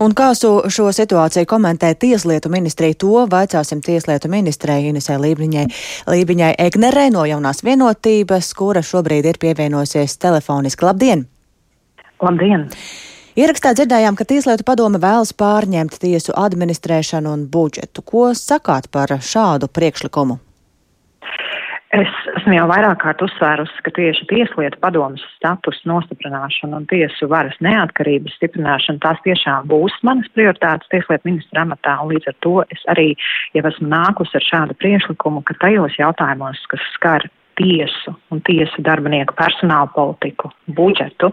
Un 0.00 0.14
kā 0.16 0.30
šo, 0.38 0.52
šo 0.72 0.88
situāciju 0.94 1.48
komentē 1.48 1.90
Tieslietu 2.00 2.48
ministrija, 2.52 2.96
to 2.96 3.24
vaicāsim 3.30 3.82
Tieslietu 3.84 4.30
ministrei 4.32 4.88
Inesē 4.88 5.18
Lībiņai, 5.20 5.66
Lībiņai 6.08 6.54
Egnerē 6.68 7.08
no 7.12 7.26
jaunās 7.28 7.60
vienotības, 7.66 8.54
kura 8.56 8.84
šobrīd 8.84 9.28
ir 9.28 9.40
pievienosies 9.42 10.16
telefoniski. 10.22 10.88
Labdien! 10.88 11.26
Labdien! 12.22 12.68
Ierakstā 13.38 13.70
dzirdējām, 13.70 14.16
ka 14.18 14.24
Tieslietu 14.26 14.64
padome 14.66 14.98
vēlas 14.98 15.30
pārņemt 15.38 16.00
tiesu 16.02 16.32
administrēšanu 16.34 17.30
un 17.36 17.44
budžetu. 17.52 18.02
Ko 18.02 18.32
sakāt 18.34 18.88
par 18.90 19.12
šādu 19.14 19.68
priekšlikumu? 19.70 20.40
Es 21.94 22.10
esmu 22.34 22.56
jau 22.56 22.64
vairāk 22.66 22.98
kārt 23.04 23.22
uzsvērusi, 23.22 23.78
ka 23.86 23.92
tieši 23.94 24.26
tieslietu 24.32 24.80
padomas 24.82 25.22
status 25.36 25.78
nostiprināšana 25.86 26.82
un 26.82 26.90
tiesu 26.90 27.30
varas 27.30 27.54
neatkarības 27.62 28.34
stiprināšana 28.40 29.04
tās 29.06 29.22
tiešām 29.28 29.70
būs 29.70 29.94
manas 30.02 30.26
prioritātes 30.34 30.90
tieslietu 30.90 31.30
ministra 31.30 31.62
amatā, 31.62 31.94
un 32.02 32.16
līdz 32.16 32.32
ar 32.32 32.38
to 32.42 32.56
es 32.74 32.82
arī 32.90 33.12
jau 33.54 33.62
esmu 33.70 33.86
nākus 33.94 34.34
ar 34.34 34.50
šādu 34.50 34.74
priešlikumu, 34.82 35.46
ka 35.46 35.54
tajos 35.62 35.94
jautājumos, 36.02 36.66
kas 36.74 36.90
skar 36.98 37.30
tiesu 37.58 38.14
un 38.32 38.40
tiesu 38.46 38.82
darbinieku 38.86 39.34
personāla 39.38 39.90
politiku, 39.94 40.50
budžetu. 40.78 41.30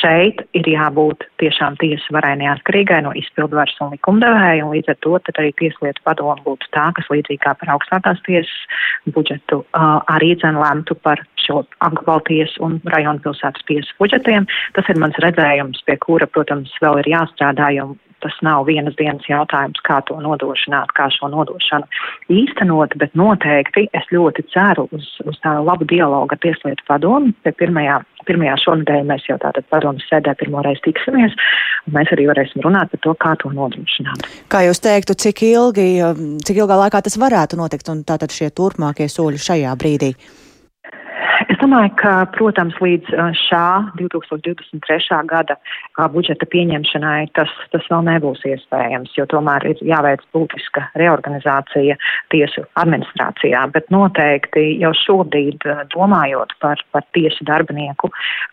Šeit 0.00 0.42
ir 0.58 0.68
jābūt 0.74 1.26
tiešām 1.42 1.78
tiesu 1.80 2.14
varai 2.14 2.34
neatkarīgai 2.42 3.00
no 3.06 3.14
izpildvaras 3.18 3.76
un 3.84 3.94
likumdevēja, 3.94 4.66
un 4.66 4.74
līdz 4.76 4.92
ar 4.92 5.00
to 5.04 5.16
arī 5.38 5.52
tieslietu 5.60 6.04
padomu 6.04 6.36
būtu 6.44 6.70
tā, 6.74 6.88
kas 6.96 7.10
līdzīgi 7.12 7.42
kā 7.44 7.54
par 7.60 7.74
augstākās 7.76 8.22
tiesas 8.26 9.14
budžetu 9.14 9.62
uh, 9.62 10.00
arī 10.10 10.34
dzen 10.38 10.58
lemtu 10.60 10.98
par 11.06 11.22
šo 11.48 11.62
apgabalu 11.84 12.26
tiesu 12.28 12.64
un 12.64 12.76
rajonu 12.92 13.22
pilsētas 13.24 13.64
tiesu 13.70 13.94
budžetiem. 14.02 14.48
Tas 14.76 14.90
ir 14.90 15.00
mans 15.00 15.16
redzējums, 15.24 15.84
pie 15.86 15.96
kura, 16.02 16.28
protams, 16.28 16.74
vēl 16.82 17.00
ir 17.02 17.12
jāstrādā, 17.14 17.70
jo 17.78 17.92
tas 18.24 18.36
nav 18.42 18.66
vienas 18.68 18.96
dienas 18.98 19.26
jautājums, 19.28 19.80
kā 19.86 20.00
to 20.08 20.18
nodrošināt, 20.22 20.92
kā 20.98 21.08
šo 21.14 21.30
nodošanu 21.32 21.86
īstenot, 22.32 22.96
bet 23.00 23.14
noteikti 23.18 23.86
es 23.96 24.08
ļoti 24.14 24.44
ceru 24.52 24.88
uz, 24.94 25.08
uz 25.24 25.38
tādu 25.44 25.66
labu 25.68 25.88
dialogu 25.88 26.34
ar 26.34 26.42
Tieslietu 26.42 26.86
padomu. 26.88 27.32
Pirmajā, 27.58 28.00
pirmajā 28.28 28.56
šonadēļ 28.64 29.06
mēs 29.08 29.28
jau 29.28 29.38
tātad 29.42 29.66
padomu 29.72 30.02
sēdē 30.06 30.34
pirmoreiz 30.40 30.82
tiksimies, 30.86 31.36
un 31.86 31.96
mēs 31.98 32.12
arī 32.16 32.28
varēsim 32.30 32.64
runāt 32.66 32.92
par 32.94 33.04
to, 33.06 33.14
kā 33.22 33.36
to 33.42 33.52
nodrošināt. 33.54 34.26
Kā 34.52 34.64
jūs 34.66 34.82
teiktu, 34.84 35.16
cik 35.26 35.46
ilgi, 35.52 35.88
cik 36.44 36.62
ilgā 36.64 36.82
laikā 36.84 37.02
tas 37.06 37.18
varētu 37.20 37.60
notikt, 37.60 37.88
un 37.92 38.04
tātad 38.08 38.34
šie 38.34 38.50
turpmākie 38.54 39.10
soļi 39.12 39.46
šajā 39.48 39.78
brīdī? 39.78 40.12
Es 41.48 41.56
domāju, 41.62 41.94
ka, 41.96 42.10
protams, 42.34 42.74
līdz 42.84 43.08
šā 43.40 43.66
2023. 43.96 45.20
gada 45.30 45.54
budžeta 46.12 46.44
pieņemšanai 46.52 47.30
tas, 47.38 47.52
tas 47.72 47.86
vēl 47.88 48.02
nebūs 48.04 48.42
iespējams, 48.50 49.14
jo 49.16 49.24
tomēr 49.32 49.64
ir 49.70 49.80
jāveic 49.88 50.26
būtiska 50.36 50.82
reorganizācija 51.00 51.96
tiesu 52.34 52.66
administrācijā, 52.82 53.62
bet 53.72 53.88
noteikti 53.94 54.66
jau 54.82 54.92
šobrīd 55.00 55.64
domājot 55.94 56.52
par, 56.60 56.82
par 56.92 57.06
tiesu 57.16 57.46
darbinieku 57.48 58.10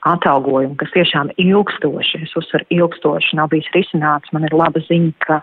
atalgojumu, 0.07 0.77
kas 0.79 0.93
tiešām 0.95 1.33
ilgstoši, 1.35 2.23
es 2.23 2.37
uzsveru 2.39 2.69
ilgstoši, 2.77 3.35
nav 3.41 3.51
bijis 3.51 3.67
risināts, 3.75 4.31
man 4.31 4.47
ir 4.47 4.55
laba 4.55 4.79
ziņa, 4.87 5.11
ka 5.27 5.41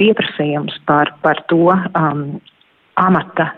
pieprasījums 0.00 0.80
par, 0.88 1.12
par 1.20 1.44
to 1.52 1.68
um, 1.74 2.24
amata 2.96 3.50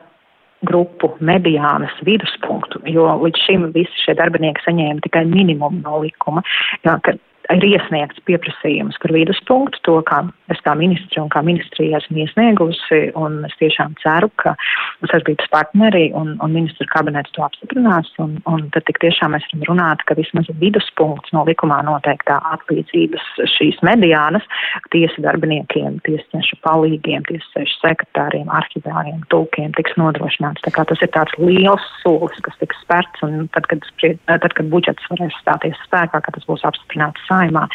grupu 0.64 1.12
mediānas 1.20 1.94
viduspunktu, 2.06 2.80
jo 2.88 3.06
līdz 3.22 3.44
šim 3.46 3.68
visi 3.75 4.04
šie 4.04 4.16
darbinieki 4.18 4.64
saņēma 4.64 5.04
tikai 5.04 5.26
minimumu 5.28 5.82
no 5.82 6.00
likuma. 6.04 6.44
Jā, 6.86 6.96
ir 7.54 7.66
iesniegts 7.66 8.22
pieprasījums 8.26 8.98
par 9.02 9.14
viduspunktu, 9.14 9.80
to 9.86 9.96
kā 10.08 10.22
es 10.52 10.60
kā 10.64 10.74
ministri 10.78 11.20
un 11.22 11.30
kā 11.32 11.42
ministrija 11.46 12.00
esmu 12.00 12.22
iesniegusi, 12.24 13.00
un 13.18 13.40
es 13.48 13.54
tiešām 13.60 13.96
ceru, 14.02 14.30
ka 14.42 14.54
sadarbības 15.04 15.50
partneri 15.52 16.08
un, 16.18 16.34
un 16.42 16.54
ministru 16.54 16.86
kabinets 16.92 17.32
to 17.36 17.44
apstiprinās, 17.46 18.10
un, 18.22 18.36
un 18.50 18.66
tad 18.74 18.86
tik 18.88 19.00
tiešām 19.02 19.34
mēs 19.34 19.46
varam 19.50 19.66
runāt, 19.70 20.04
ka 20.08 20.16
vismaz 20.18 20.50
viduspunkts 20.60 21.34
no 21.36 21.44
likumā 21.48 21.80
noteiktā 21.86 22.38
atlīdzības 22.54 23.26
šīs 23.56 23.80
mediānas 23.86 24.46
tiesa 24.94 25.24
darbiniekiem, 25.26 26.00
tiesnešu 26.06 26.58
palīgiem, 26.66 27.26
tiesnešu 27.28 27.80
sekretāriem, 27.82 28.50
arhivāriem, 28.54 29.22
tulkiem 29.34 29.74
tiks 29.78 29.96
nodrošināts. 30.00 30.64
Tā 30.66 30.74
kā 30.74 30.86
tas 30.88 31.02
ir 31.04 31.12
tāds 31.14 31.34
liels 31.42 31.84
solis, 32.02 32.38
kas 32.46 32.58
tiks 32.62 32.78
spērts, 32.84 33.26
un 33.26 33.50
tad, 33.54 33.68
kad, 33.70 33.86
tad, 34.02 34.50
kad 34.52 34.70
budžets 34.72 35.10
varēs 35.12 35.34
stāties 35.42 35.78
spēkā, 35.86 36.22
kad 36.22 36.38
tas 36.38 36.46
būs 36.48 36.64
apstiprināts 36.66 37.26
saimā, 37.37 37.66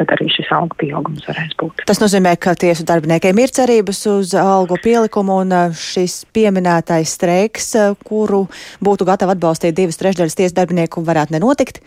tad 0.00 0.12
arī 0.16 0.28
šis 0.32 0.50
algu 0.54 0.76
pieaugums 0.80 1.26
varēs 1.28 1.54
būt. 1.60 1.84
Tas 1.88 2.00
nozīmē, 2.02 2.34
ka 2.40 2.56
tiesu 2.58 2.86
darbiniekiem 2.88 3.42
ir 3.42 3.54
cerības 3.54 4.02
uz 4.10 4.34
algu 4.38 4.78
pielikumu 4.82 5.42
un 5.44 5.54
uh, 5.56 5.76
šis 5.76 6.22
pieminētais 6.34 7.16
streiks, 7.18 7.72
uh, 7.78 7.96
kuru 8.08 8.46
būtu 8.84 9.08
gatavi 9.08 9.36
atbalstīt 9.36 9.76
divas 9.78 10.00
trešdaļas 10.00 10.38
tiesu 10.38 10.58
darbinieku, 10.58 11.04
varētu 11.06 11.36
nenotikt. 11.36 11.82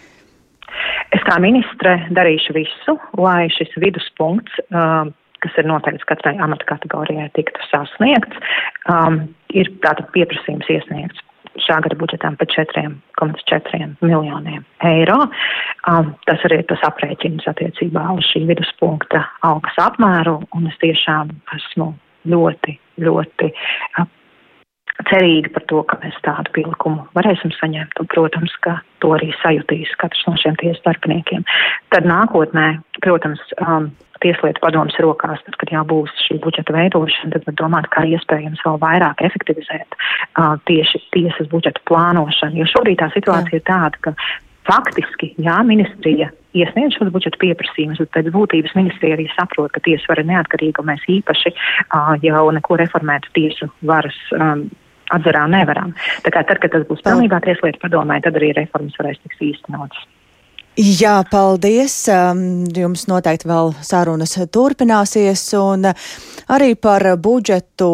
Es 1.16 1.22
kā 1.26 1.38
ministre 1.42 2.00
darīšu 2.16 2.56
visu, 2.58 2.98
lai 3.22 3.46
šis 3.54 3.72
viduspunkts, 3.80 4.58
um, 4.74 5.14
kas 5.44 5.60
ir 5.62 5.68
noteikts 5.70 6.08
katrai 6.10 6.36
amata 6.42 6.66
kategorijai, 6.68 7.30
tiktu 7.38 7.62
sasniegts. 7.70 8.42
Um, 8.92 9.24
ir 9.56 9.70
tātad 9.86 10.10
pieprasījums 10.16 10.68
iesniegts 10.74 11.25
šā 11.64 11.80
gada 11.86 11.98
budžetām 12.00 12.36
par 12.40 12.50
4,4 12.52 13.90
miljoniem 14.02 14.66
eiro. 14.88 15.18
Um, 15.90 16.14
tas 16.28 16.44
arī 16.48 16.62
ir 16.62 16.68
tas 16.72 16.84
aprēķins 16.88 17.48
attiecībā 17.52 18.08
uz 18.18 18.28
šī 18.34 18.46
viduspunkta 18.50 19.24
algas 19.48 19.80
apmēru, 19.82 20.40
un 20.58 20.68
es 20.72 20.78
tiešām 20.84 21.32
esmu 21.56 21.94
ļoti, 22.32 22.78
ļoti 23.06 23.52
cerīgi 25.10 25.52
par 25.54 25.66
to, 25.70 25.82
ka 25.90 26.00
mēs 26.04 26.16
tādu 26.26 26.52
pielikumu 26.56 27.06
varēsim 27.18 27.52
saņemt, 27.58 28.00
un, 28.00 28.10
protams, 28.12 28.54
ka 28.66 28.78
to 29.04 29.12
arī 29.18 29.32
sajutīs 29.42 29.92
katrs 30.02 30.24
no 30.30 30.36
šiem 30.40 30.58
tiesas 30.62 30.82
darbiniekiem. 30.86 31.44
Tad 31.94 32.08
nākotnē, 32.10 32.68
protams, 33.04 33.44
um, 33.66 33.92
tieslietu 34.24 34.64
padomas 34.64 34.96
rokās, 35.04 35.44
tad, 35.46 35.58
kad 35.62 35.74
jau 35.76 35.84
būs 35.90 36.14
šī 36.26 36.40
budžeta 36.44 36.74
veidošana, 36.74 37.34
tad 37.36 37.46
var 37.50 37.58
domāt, 37.60 37.90
kā 37.94 38.06
iespējams 38.16 38.64
vēl 38.66 38.80
vairāk 38.82 39.22
efektivizēt 39.28 40.00
uh, 40.00 40.56
tieši 40.70 41.04
tiesas 41.16 41.52
budžeta 41.52 41.84
plānošanu. 41.90 42.62
Jo 42.62 42.72
šobrīd 42.72 43.02
tā 43.04 43.12
situācija 43.14 43.60
jā. 43.60 43.62
ir 43.62 43.68
tāda, 43.68 44.02
ka 44.02 44.16
faktiski, 44.66 45.34
jā, 45.42 45.60
ministrija 45.68 46.32
iesniedz 46.56 46.96
šos 46.98 47.12
budžeta 47.14 47.38
pieprasījumus, 47.42 48.00
bet 48.02 48.14
pēc 48.16 48.32
būtības 48.34 48.74
ministrija 48.78 49.18
arī 49.18 49.28
saprot, 49.36 49.74
ka 49.76 49.84
tiesa 49.86 50.10
vara 50.10 50.24
neatkarīga, 50.26 50.82
un 50.82 50.90
mēs 50.94 51.04
īpaši 51.20 51.52
uh, 51.52 52.16
jau 52.24 52.48
neko 52.56 52.80
reformētu 52.82 53.36
tiesu 53.38 53.70
varas. 53.86 54.18
Um, 54.40 54.66
Atzarā 55.16 55.46
nevaram. 55.52 55.96
Tā 56.26 56.34
kā 56.36 56.44
tad, 56.48 56.62
kad 56.64 56.76
tas 56.76 56.86
būs 56.90 57.04
pilnībā 57.06 57.42
tieslietu 57.46 57.82
padomē, 57.84 58.22
tad 58.26 58.38
arī 58.40 58.54
reformas 58.58 58.98
varēs 59.00 59.22
tiks 59.24 59.42
īstenotas. 59.54 60.06
Jā, 60.76 61.22
paldies. 61.32 61.94
Um, 62.12 62.66
jums 62.76 63.06
noteikti 63.08 63.48
vēl 63.48 63.70
sarunas 63.80 64.34
turpināsies 64.52 65.44
un 65.56 65.88
arī 66.52 66.74
par 66.76 67.06
budžetu 67.16 67.88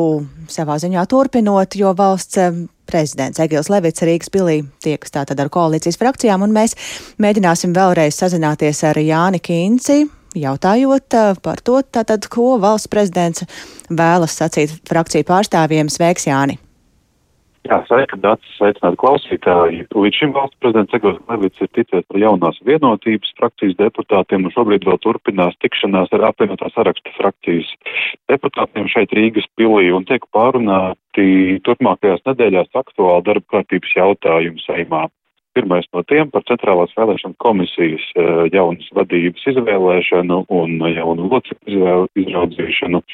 savā 0.49 0.79
ziņā 0.81 1.03
turpinot, 1.05 1.77
jo 1.77 1.91
valsts 1.93 2.39
um, 2.41 2.63
prezidents 2.89 3.37
Egils 3.43 3.69
Levits 3.69 4.01
Rīgas 4.01 4.33
pilī 4.33 4.55
tiekas 4.81 5.13
tātad 5.13 5.37
ar 5.43 5.51
koalīcijas 5.53 6.01
frakcijām 6.01 6.41
un 6.41 6.57
mēs 6.57 6.73
mēģināsim 7.21 7.77
vēlreiz 7.77 8.17
sazināties 8.17 8.81
ar 8.89 8.97
Jāni 8.97 9.43
Kīnci. 9.45 10.07
Jautājot 10.41 11.19
uh, 11.21 11.37
par 11.37 11.61
to, 11.61 11.83
tātad, 11.85 12.25
ko 12.33 12.55
valsts 12.57 12.89
prezidents 12.89 13.45
vēlas 13.93 14.41
sacīt 14.41 14.73
frakciju 14.89 15.29
pārstāvjiem, 15.29 15.93
sveiks 15.93 16.25
Jāni! 16.31 16.57
Jā, 17.61 17.77
sveika, 17.85 18.17
Dārts, 18.17 18.47
sveicināti 18.57 18.97
klausītāji. 19.03 19.83
Līdz 19.93 20.17
šim 20.17 20.31
valsts 20.33 20.57
prezidents 20.63 20.95
Egors 20.97 21.19
Levits 21.29 21.61
ir 21.61 21.69
ticies 21.77 22.07
ar 22.09 22.17
jaunās 22.17 22.57
vienotības 22.65 23.35
frakcijas 23.37 23.75
deputātiem 23.77 24.47
un 24.47 24.53
šobrīd 24.55 24.87
vēl 24.87 24.97
turpinās 25.03 25.59
tikšanās 25.61 26.09
ar 26.17 26.25
apvienotā 26.31 26.71
saraksta 26.73 27.13
frakcijas 27.19 27.69
deputātiem 28.31 28.89
šeit 28.89 29.13
Rīgas 29.13 29.45
pilī 29.61 29.91
un 29.93 30.07
tiek 30.09 30.25
pārunāti 30.33 31.59
turpmākajās 31.67 32.25
nedēļās 32.31 32.73
aktuāli 32.81 33.27
darba 33.29 33.57
kārtības 33.57 33.93
jautājumu 33.99 34.65
saimā. 34.65 35.05
Pirmais 35.53 35.85
no 35.93 36.01
tiem 36.09 36.33
par 36.33 36.47
centrālās 36.49 36.97
vēlēšana 36.97 37.37
komisijas 37.45 38.09
eh, 38.15 38.33
jaunas 38.55 38.89
vadības 38.97 39.45
izvēlēšanu 39.53 40.41
un 40.49 40.81
jaunu 40.95 41.29
locekļu 41.29 42.07
izraudzīšanu. 42.25 43.05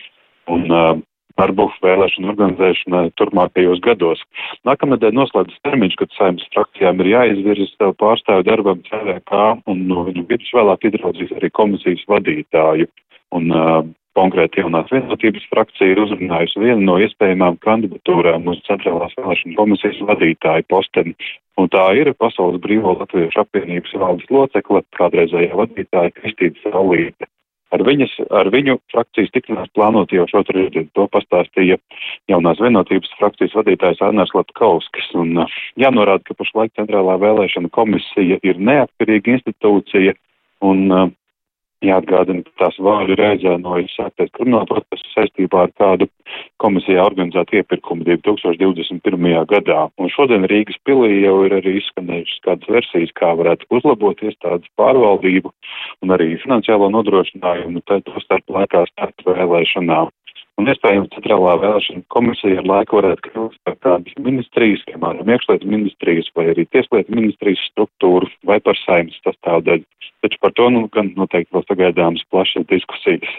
Un, 0.47 0.67
uh, 0.71 0.95
darbu 1.37 1.67
vēlēšanu 1.83 2.31
organizēšanai 2.33 3.03
turpmākajos 3.19 3.81
gados. 3.85 4.23
Nākamnedēļ 4.67 5.15
noslēdzas 5.17 5.61
termiņš, 5.67 5.99
kad 6.01 6.15
saimnes 6.17 6.49
frakcijām 6.55 7.03
ir 7.03 7.13
jāizvirza 7.13 7.69
sev 7.73 7.93
pārstāvju 8.01 8.49
darbam 8.49 8.81
CVK 8.89 9.43
un 9.69 9.85
no 9.91 10.07
viņu 10.09 10.25
vidus 10.31 10.51
vēlāk 10.57 10.89
izraudzīs 10.89 11.35
arī 11.37 11.53
komisijas 11.61 12.03
vadītāju. 12.09 12.89
Un, 13.35 13.49
uh, 13.51 13.85
Konkrēti 14.17 14.63
jaunās 14.63 14.89
vienotības 14.89 15.43
frakcija 15.51 15.93
ir 15.93 15.99
uzrunājusi 16.01 16.61
vienu 16.63 16.81
no 16.87 16.95
iespējamām 17.05 17.59
kandidatūrām 17.61 18.47
uz 18.49 18.63
Centrālās 18.65 19.13
vēlēšana 19.19 19.53
komisijas 19.59 19.99
vadītāju 20.09 20.65
posteni, 20.73 21.13
un 21.61 21.69
tā 21.69 21.83
ir 21.99 22.09
Pasaules 22.17 22.57
Brīvo 22.63 22.95
Latviešu 22.97 23.43
apvienības 23.43 23.93
valdes 24.01 24.31
locekle, 24.33 24.81
kādreizējā 24.97 25.53
vadītāja 25.61 26.15
Kristīna 26.17 26.63
Saulīte. 26.63 27.29
Ar, 27.75 27.83
viņas, 27.83 28.13
ar 28.31 28.47
viņu 28.53 28.77
frakcijas 28.93 29.33
tikšanās 29.35 29.71
plānot 29.75 30.13
jau 30.15 30.23
šo 30.31 30.43
trešdienu. 30.47 30.87
To 30.95 31.07
pastāstīja 31.11 31.75
jaunās 32.31 32.61
vienotības 32.63 33.11
frakcijas 33.19 33.57
vadītājs 33.59 34.03
Arnēs 34.07 34.31
Latkauskas. 34.37 35.09
Un 35.19 35.43
jānorāda, 35.75 36.23
ka 36.29 36.37
pašlaik 36.39 36.71
centrālā 36.79 37.17
vēlēšana 37.19 37.71
komisija 37.75 38.39
ir 38.47 38.61
neatkarīga 38.69 39.35
institūcija 39.35 40.15
un 40.67 41.11
Jāatgādina, 41.85 42.41
ka 42.41 42.53
tās 42.63 42.77
vārdu 42.81 43.13
reizēnojas 43.19 43.93
sāktais 43.93 44.31
krimināla 44.33 44.65
procesa 44.65 45.11
saistībā 45.11 45.67
ar 45.67 45.73
kādu 45.77 46.07
komisijā 46.63 47.03
organizētu 47.05 47.59
iepirkumu 47.59 48.07
2021. 48.07 49.27
gadā. 49.51 49.83
Un 50.01 50.09
šodien 50.09 50.47
Rīgas 50.49 50.79
pilī 50.89 51.21
jau 51.21 51.35
ir 51.45 51.53
arī 51.59 51.75
izskanējušas 51.77 52.41
kādas 52.47 52.73
versijas, 52.79 53.13
kā 53.21 53.29
varētu 53.37 53.69
uzlabot 53.77 54.25
iestādes 54.25 54.73
pārvaldību 54.81 55.53
un 56.01 56.17
arī 56.17 56.33
finansiālo 56.41 56.89
nodrošinājumu, 56.97 57.85
tad 57.85 58.07
to 58.09 58.25
starp 58.25 58.57
laikā 58.57 58.87
starp 58.95 59.29
vēlēšanām. 59.29 60.09
Un 60.57 60.65
iespējams, 60.71 61.11
centrālā 61.13 61.51
vēlēšana 61.61 62.01
komisija 62.09 62.63
ar 62.63 62.65
laiku 62.65 62.97
varētu 62.97 63.27
kļūt 63.27 63.57
par 63.67 63.75
kādas 63.85 64.15
ministrijas, 64.25 64.81
piemēram, 64.89 65.29
iekšlietu 65.29 65.69
ministrijas 65.69 66.31
vai 66.37 66.47
arī 66.53 66.65
tieslietu 66.73 67.13
ministrijas 67.13 67.61
struktūru 67.69 68.29
vai 68.49 68.57
par 68.65 68.79
saimnes 68.79 69.19
sastāvdaļu. 69.21 69.85
Taču 70.25 70.39
par 70.41 70.55
to 70.57 70.71
nu, 70.73 70.87
gan 70.89 71.11
noteikti 71.13 71.53
vēl 71.53 71.65
sagaidāmas 71.67 72.25
plašas 72.33 72.65
diskusijas. 72.71 73.29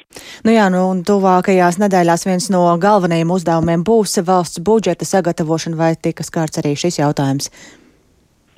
Nu 0.47 0.55
jā, 0.55 0.69
nu 0.71 0.85
un 0.93 1.02
tuvākajās 1.07 1.81
nedēļās 1.83 2.26
viens 2.28 2.47
no 2.55 2.62
galvenajiem 2.78 3.35
uzdevumiem 3.35 3.83
būs 3.88 4.21
valsts 4.28 4.62
budžeta 4.62 5.09
sagatavošana 5.09 5.81
vai 5.81 5.93
tika 5.99 6.23
skārts 6.23 6.62
arī 6.62 6.76
šis 6.78 7.00
jautājums. 7.02 7.50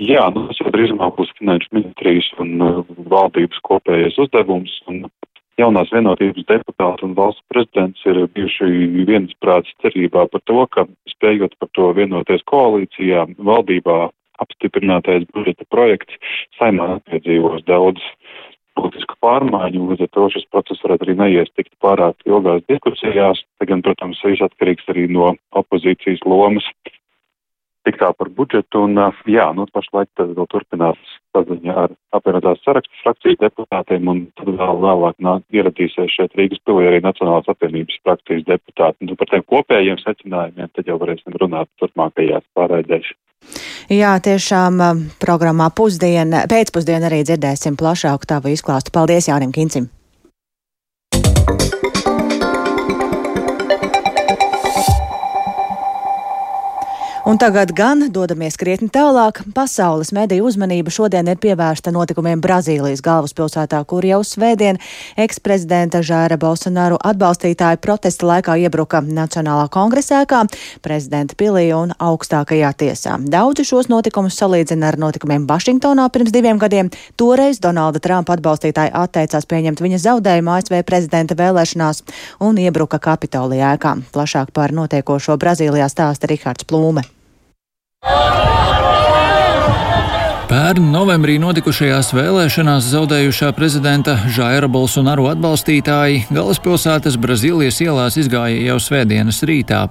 Jā, 0.00 0.23
nu, 0.32 0.47
tas 0.49 0.61
jau 0.61 0.70
drīzumā 0.73 1.11
būs 1.16 1.32
finanšu 1.37 1.73
ministrijas 1.76 2.28
un 2.40 2.61
uh, 2.64 2.78
valdības 3.09 3.61
kopējais 3.68 4.20
uzdevums. 4.20 4.76
Un 4.88 5.02
jaunās 5.61 5.93
vienotības 5.95 6.47
deputāti 6.49 7.07
un 7.07 7.17
valsts 7.19 7.45
prezidents 7.52 8.07
ir 8.09 8.23
bijuši 8.35 9.05
viensprāts 9.09 9.73
cerībā 9.85 10.26
par 10.33 10.43
to, 10.50 10.64
ka 10.75 10.87
spējot 11.12 11.57
par 11.61 11.71
to 11.76 11.90
vienoties 11.97 12.45
koalīcijā, 12.50 13.26
valdībā 13.50 13.99
apstiprinātais 14.40 15.26
budžeta 15.35 15.67
projekts 15.73 16.17
saimā 16.59 16.95
nepiedzīvos 16.95 17.67
daudz 17.69 18.00
politisku 18.79 19.17
pārmaiņu, 19.25 19.88
līdz 19.90 20.07
ar 20.07 20.12
to 20.17 20.29
šis 20.33 20.47
process 20.55 20.81
varētu 20.85 21.09
arī 21.09 21.17
neiest 21.19 21.52
tikt 21.59 21.75
pārāk 21.85 22.17
ilgās 22.29 22.64
diskusijās. 22.71 23.43
Te 23.59 23.69
gan, 23.69 23.83
protams, 23.85 24.23
viss 24.25 24.45
atkarīgs 24.47 24.88
arī 24.93 25.09
no 25.12 25.35
opozīcijas 25.61 26.25
lomas 26.25 26.67
tik 27.87 27.99
tā 28.00 28.10
par 28.16 28.28
budžetu, 28.37 28.84
un 28.87 28.99
jā, 29.28 29.46
nu 29.56 29.66
pašlaik 29.72 30.10
tas 30.18 30.30
vēl 30.37 30.49
turpinās 30.52 30.99
saziņa 31.34 31.76
ar 31.84 31.94
apvienotās 32.16 32.62
sarakstu 32.64 33.02
frakciju 33.04 33.38
deputātiem, 33.40 34.08
un 34.12 34.22
tad 34.38 34.50
vēl 34.60 34.82
vēlāk 34.84 35.16
nāk 35.25 35.44
ieradīsies 35.54 36.12
šeit 36.16 36.37
Rīgas 36.38 36.62
pilī 36.66 36.88
arī 36.88 37.00
Nacionālās 37.04 37.49
apvienības 37.52 38.00
frakcijas 38.04 38.46
deputāti. 38.49 39.08
Un 39.08 39.20
par 39.20 39.30
tiem 39.32 39.46
kopējiem 39.54 40.00
secinājumiem 40.02 40.72
tad 40.75 40.90
jau 40.90 40.99
varēsim 41.00 41.38
runāt 41.40 41.70
turpmākajās 41.82 42.46
pārraidēs. 42.58 43.14
Jā, 43.90 44.12
tiešām 44.23 44.82
programmā 45.23 45.71
pusdiena, 45.75 46.45
pēcpusdiena 46.50 47.08
arī 47.08 47.23
dzirdēsim 47.25 47.80
plašāku 47.80 48.28
tavu 48.28 48.52
izklāstu. 48.52 48.93
Paldies 48.95 49.30
Jānim 49.32 49.54
Kincim! 49.56 49.88
Un 57.30 57.38
tagad 57.38 57.71
gan 57.71 58.00
dodamies 58.10 58.56
krietni 58.58 58.88
tālāk. 58.90 59.45
Pasaules 59.54 60.08
mediju 60.10 60.49
uzmanība 60.49 60.90
šodien 60.90 61.28
ir 61.30 61.36
pievērsta 61.38 61.93
notikumiem 61.95 62.40
Brazīlijas 62.43 63.04
galvaspilsētā, 63.06 63.78
kur 63.86 64.02
jau 64.02 64.19
svētdien 64.26 64.80
eksprezidenta 65.14 66.00
Žēra 66.02 66.40
Bolsonaru 66.43 66.99
atbalstītāji 66.99 67.78
protesta 67.86 68.26
laikā 68.26 68.56
iebruka 68.64 68.99
Nacionālā 69.06 69.69
kongresēkā, 69.71 70.40
prezidenta 70.82 71.38
pilī 71.38 71.69
un 71.76 71.93
augstākajā 72.02 72.73
tiesā. 72.82 73.14
Daudzi 73.23 73.69
šos 73.71 73.86
notikumus 73.95 74.34
salīdzina 74.34 74.90
ar 74.90 74.99
notikumiem 74.99 75.47
Vašingtonā 75.47 76.08
pirms 76.10 76.34
diviem 76.34 76.58
gadiem. 76.58 76.90
Toreiz 77.14 77.62
Donalda 77.62 78.02
Trumpa 78.02 78.34
atbalstītāji 78.40 78.90
atteicās 79.04 79.47
pieņemt 79.47 79.84
viņa 79.86 80.02
zaudējumu 80.08 80.56
ASV 80.56 80.82
prezidenta 80.82 81.38
vēlēšanās 81.38 82.02
un 82.43 82.58
iebruka 82.58 82.99
Kapitolijā 82.99 83.76
ēkā. 83.78 83.97
Plašāk 84.10 84.50
par 84.50 84.75
notiekošo 84.75 85.38
Brazīlijā 85.38 85.86
stāsta 85.95 86.34
Rihards 86.34 86.66
Plūme. 86.66 87.06
Oh! 88.02 88.59
Pērn 90.50 90.89
novembrī 90.91 91.36
notikušajās 91.39 92.08
vēlēšanās 92.10 92.89
zaudējušā 92.91 93.52
prezidenta 93.54 94.17
Žaira 94.34 94.67
Bolsonaru 94.67 95.28
atbalstītāji 95.30 96.25
galvaspilsētas 96.34 97.15
Brazīlijas 97.23 97.76
ielās 97.84 98.17
izgāja 98.19 98.58
jau 98.65 98.80
svētdienas 98.82 99.39
rītā. 99.47 99.84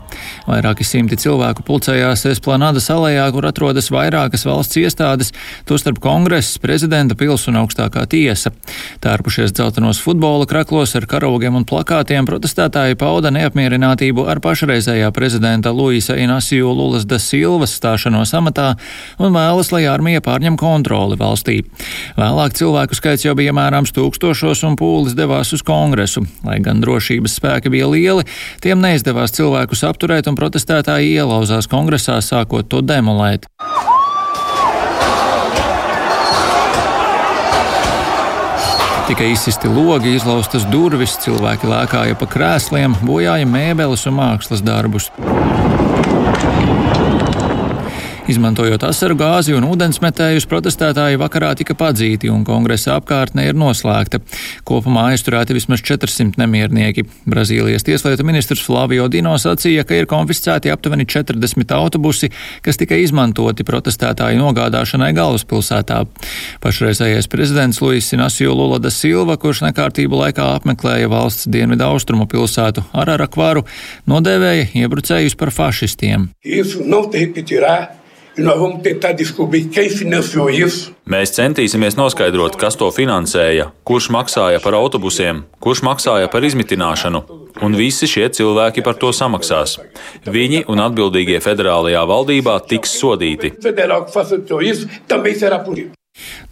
Vairāki 0.49 0.83
simti 0.83 1.15
cilvēku 1.21 1.63
pulcējās 1.63 2.25
Esplanādas 2.33 2.89
alejā, 2.91 3.29
kur 3.31 3.47
atrodas 3.47 3.87
vairākas 3.87 4.43
valsts 4.49 4.81
iestādes, 4.81 5.31
tostarp 5.63 6.01
kongress, 6.03 6.59
prezidenta 6.59 7.15
pils 7.15 7.47
un 7.47 7.61
augstākā 7.61 8.03
tiesa. 8.11 8.51
Tērpušies 8.99 9.55
dzeltenos 9.55 10.03
futbola 10.03 10.43
kraklos 10.43 10.91
ar 10.99 11.07
karogiem 11.07 11.55
un 11.55 11.67
plakātiem, 11.71 12.27
protestētāji 12.27 12.99
pauda 12.99 13.31
neapmierinātību 13.31 14.27
ar 14.27 14.43
pašreizējā 14.43 15.07
prezidenta 15.15 15.71
Luisa 15.71 16.19
Inasiju 16.19 16.75
Lulas 16.75 17.07
da 17.07 17.15
Silvas 17.15 17.79
stāšanos 17.79 18.35
amatā 18.35 18.73
un 19.23 19.31
vēlas, 19.39 19.71
lai 19.71 19.85
armija 19.87 20.19
pārņem 20.19 20.48
pārņem 20.49 20.57
kontroli 20.57 21.17
valstī. 21.17 21.63
Vēlāk 22.17 22.55
cilvēku 22.57 22.95
skaits 22.95 23.25
jau 23.25 23.35
bija 23.35 23.53
mērāms 23.53 23.93
tūkstošos 23.93 24.63
un 24.65 24.75
pūlis 24.75 25.15
devās 25.15 25.53
uz 25.53 25.61
kongresu. 25.61 26.25
Lai 26.43 26.59
gan 26.59 26.81
drošības 26.81 27.37
spēki 27.37 27.69
bija 27.69 27.87
lieli, 27.87 28.25
tiem 28.61 28.81
neizdevās 28.81 29.31
cilvēkus 29.31 29.85
apturēt 29.85 30.27
un 30.27 30.35
protestētāji 30.35 31.13
ielauzās 31.19 31.67
kongresā, 31.69 32.19
sākot 32.21 32.67
to 32.69 32.81
demolēt. 32.81 33.45
Tika 39.09 39.25
izsisti 39.25 39.67
logi, 39.67 40.13
izlaustas 40.13 40.67
durvis, 40.69 41.17
cilvēki 41.23 41.65
lēkāja 41.65 42.17
pa 42.17 42.27
krēsliem, 42.29 42.93
bojāja 43.01 43.47
mēbeles 43.49 44.05
un 44.05 44.19
mākslas 44.19 44.61
darbus. 44.61 45.09
Izmantojot 48.29 48.83
asaru 48.85 49.15
gāzi 49.17 49.55
un 49.57 49.65
ūdensmetējus, 49.65 50.45
protestētāji 50.51 51.17
vakarā 51.17 51.47
tika 51.57 51.73
padzīti 51.73 52.29
un 52.29 52.43
kongresa 52.45 52.99
apkārtne 52.99 53.47
ir 53.47 53.55
noslēgta. 53.57 54.19
Kopumā 54.69 55.07
aizturēti 55.15 55.55
vismaz 55.57 55.81
400 55.81 56.37
nemiernieki. 56.37 57.07
Brazīlijas 57.25 57.87
tieslietu 57.87 58.27
ministrs 58.27 58.61
Flavio 58.61 59.07
Dino 59.09 59.33
sacīja, 59.41 59.81
ka 59.81 59.97
ir 59.97 60.05
konfiscēti 60.11 60.69
aptuveni 60.69 61.07
40 61.09 61.73
autobusi, 61.73 62.29
kas 62.61 62.77
tika 62.77 62.99
izmantoti 63.01 63.65
protestētāju 63.65 64.37
nogādāšanai 64.43 65.09
galvaspilsētā. 65.17 66.03
Pašreizējais 66.61 67.31
prezidents 67.33 67.81
Luis 67.81 68.11
Inacio 68.13 68.53
Lula 68.53 68.77
da 68.77 68.93
Silva, 68.93 69.39
kurš 69.41 69.63
nekārtību 69.65 70.21
laikā 70.21 70.51
apmeklēja 70.59 71.09
valsts 71.09 71.49
dienvidu 71.49 71.87
austrumu 71.87 72.29
pilsētu 72.29 72.85
Ararakvaru, 72.93 73.65
nodēvēja 74.05 74.69
iebrucējus 74.83 75.39
par 75.39 75.49
fašistiem. 75.49 76.29
Isso 76.45 76.85
não 76.85 77.09
tem 78.83 78.99
que 78.99 78.99
tirar 78.99 79.15
Mēs 81.09 81.33
centīsimies 81.33 81.97
noskaidrot, 81.97 82.57
kas 82.61 82.77
to 82.77 82.89
finansēja, 82.93 83.71
kurš 83.87 84.09
maksāja 84.13 84.61
par 84.61 84.77
autobusiem, 84.77 85.43
kurš 85.63 85.81
maksāja 85.87 86.29
par 86.29 86.45
izmitināšanu, 86.45 87.23
un 87.65 87.77
visi 87.79 88.07
šie 88.09 88.29
cilvēki 88.29 88.85
par 88.85 88.99
to 89.01 89.09
samaksās. 89.15 89.79
Viņi 90.29 90.65
un 90.69 90.83
atbildīgie 90.85 91.41
federālajā 91.41 92.05
valdībā 92.13 92.59
tiks 92.69 92.93
sodīti. 93.01 93.55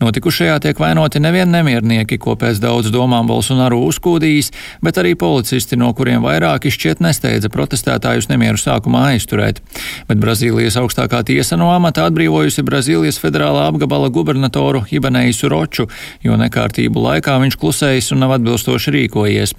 Notikušajā 0.02 0.60
tiek 0.64 0.80
vainoti 0.80 1.22
nevien 1.24 1.50
nemiernieki, 1.52 2.20
ko 2.22 2.36
pēc 2.40 2.62
daudz 2.64 2.92
domām 2.94 3.28
Bolsonaru 3.30 3.80
uzkūdījis, 3.88 4.52
bet 4.86 5.00
arī 5.02 5.16
policisti, 5.20 5.78
no 5.80 5.90
kuriem 5.98 6.22
vairāki 6.26 6.72
šķiet 6.74 7.02
nesteidza 7.04 7.50
protestētājus 7.54 8.30
nemieru 8.32 8.60
sākumā 8.62 9.08
aizturēt. 9.14 9.62
Bet 10.10 10.22
Brazīlijas 10.22 10.78
augstākā 10.82 11.24
tiesa 11.28 11.58
no 11.60 11.70
amata 11.74 12.06
atbrīvojusi 12.08 12.66
Brazīlijas 12.68 13.20
federālā 13.22 13.68
apgabala 13.72 14.10
gubernatoru 14.14 14.86
Ibaneisu 14.94 15.50
Roču, 15.52 15.88
jo 16.24 16.38
nekārtību 16.40 17.04
laikā 17.04 17.38
viņš 17.44 17.60
klusējis 17.60 18.12
un 18.16 18.24
nav 18.24 18.38
atbilstoši 18.38 18.94
rīkojies. 18.96 19.56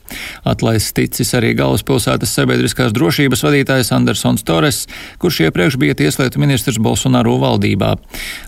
Atlaists 0.48 0.94
ticis 0.96 1.34
arī 1.38 1.54
galvaspilsētas 1.58 2.32
sabiedriskās 2.38 2.94
drošības 2.96 3.44
vadītājs 3.46 3.92
Andersons 3.96 4.46
Torres, 4.46 4.84
kurš 5.22 5.44
iepriekš 5.48 5.78
bija 5.80 5.96
tieslietu 5.98 6.40
ministrs 6.42 6.80
Bolsonaru 6.82 7.36
valdībā. 7.42 7.94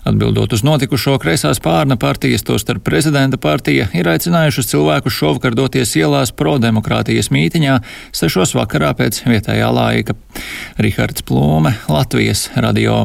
Atbildot 0.07 0.55
uz 0.55 0.65
notikušo 0.65 1.17
kreisā 1.21 1.50
Kreisā 1.51 1.65
spārna 1.67 1.97
partijas, 1.99 2.45
tostarp 2.47 2.79
prezidenta 2.87 3.35
partija, 3.35 3.89
ir 3.91 4.07
aicinājušas 4.07 4.69
cilvēkus 4.69 5.11
šovakar 5.11 5.51
doties 5.51 5.91
ielās 5.99 6.31
pro-demokrātijas 6.31 7.27
mītiņā 7.27 7.73
sešos 8.15 8.53
vakarā 8.55 8.93
pēc 8.95 9.19
vietējā 9.27 9.67
laika. 9.67 10.15
Rihards 10.79 11.25
Plūme, 11.27 11.73
Latvijas 11.91 12.45
radio. 12.55 13.03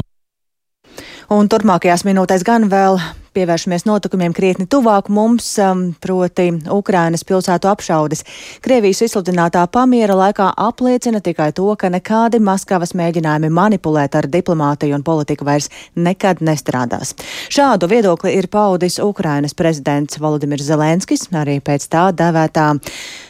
Un 1.27 1.51
turpmākajās 1.51 2.07
minūtēs 2.07 2.47
gan 2.47 2.69
vēl 2.71 3.01
pievēršamies 3.37 3.85
notikumiem 3.87 4.33
krietni 4.35 4.65
tuvāk 4.69 5.11
mums, 5.13 5.45
um, 5.61 5.83
proti 6.01 6.49
Ukrainas 6.73 7.23
pilsētu 7.27 7.69
apšaudes. 7.69 8.23
Krievijas 8.65 9.03
izsludinātā 9.05 9.63
pamiera 9.71 10.15
laikā 10.17 10.49
apliecina 10.67 11.21
tikai 11.23 11.51
to, 11.57 11.67
ka 11.79 11.91
nekādi 11.93 12.41
Maskavas 12.43 12.95
mēģinājumi 12.97 13.51
manipulēt 13.53 14.17
ar 14.17 14.29
diplomātiju 14.33 14.97
un 14.97 15.05
politiku 15.05 15.47
vairs 15.47 15.69
nekad 15.95 16.41
nestrādās. 16.45 17.13
Šādu 17.53 17.89
viedokli 17.91 18.33
ir 18.37 18.49
paudis 18.51 18.99
Ukrainas 19.03 19.55
prezidents 19.57 20.19
Volodimirs 20.21 20.65
Zelenskis, 20.67 21.27
arī 21.31 21.59
pēc 21.61 21.89
tā 21.93 22.07
devētā 22.17 22.71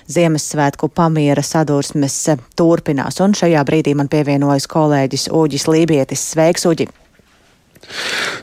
Ziemassvētku 0.08 0.88
pamiera 0.96 1.44
sadursmes 1.44 2.16
turpinās, 2.56 3.20
un 3.24 3.36
šajā 3.36 3.66
brīdī 3.68 3.98
man 3.98 4.08
pievienojas 4.12 4.70
kolēģis 4.72 5.28
Uģis 5.36 5.68
Lībietis. 5.68 6.30
Sveiks, 6.32 6.68
Uģi! 6.70 6.88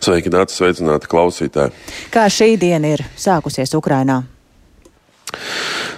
Sveiki, 0.04 0.32
Dārts, 0.32 0.58
sveicināti 0.58 1.10
klausītāji. 1.10 1.74
Kā 2.12 2.28
šī 2.32 2.54
diena 2.60 2.94
ir 2.96 3.04
sākusies 3.16 3.74
Ukrainā? 3.78 4.22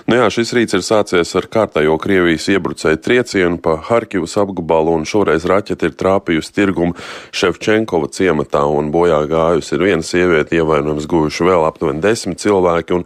Nu 0.06 0.14
jā, 0.20 0.26
šis 0.30 0.52
rīts 0.54 0.76
ir 0.78 0.84
sācies 0.86 1.32
ar 1.34 1.48
kārtējo 1.50 1.96
Krievijas 1.98 2.44
iebrucēju 2.52 3.00
triecienu 3.02 3.58
pa 3.58 3.74
Harkivas 3.88 4.36
apgabalu, 4.38 4.92
un 4.94 5.08
šoreiz 5.08 5.42
raķete 5.50 5.90
ir 5.90 5.96
trāpījusi 5.98 6.54
tirgumu 6.54 6.94
Ševčenkova 7.34 8.12
ciematā, 8.14 8.62
un 8.70 8.92
bojā 8.94 9.24
gājusi 9.26 9.74
ir 9.74 9.82
viena 9.88 10.06
sieviete, 10.06 10.60
ievainojums 10.60 11.08
guvuši 11.10 11.48
vēl 11.50 11.66
aptuveni 11.66 12.04
desmit 12.04 12.38
cilvēki. 12.44 13.00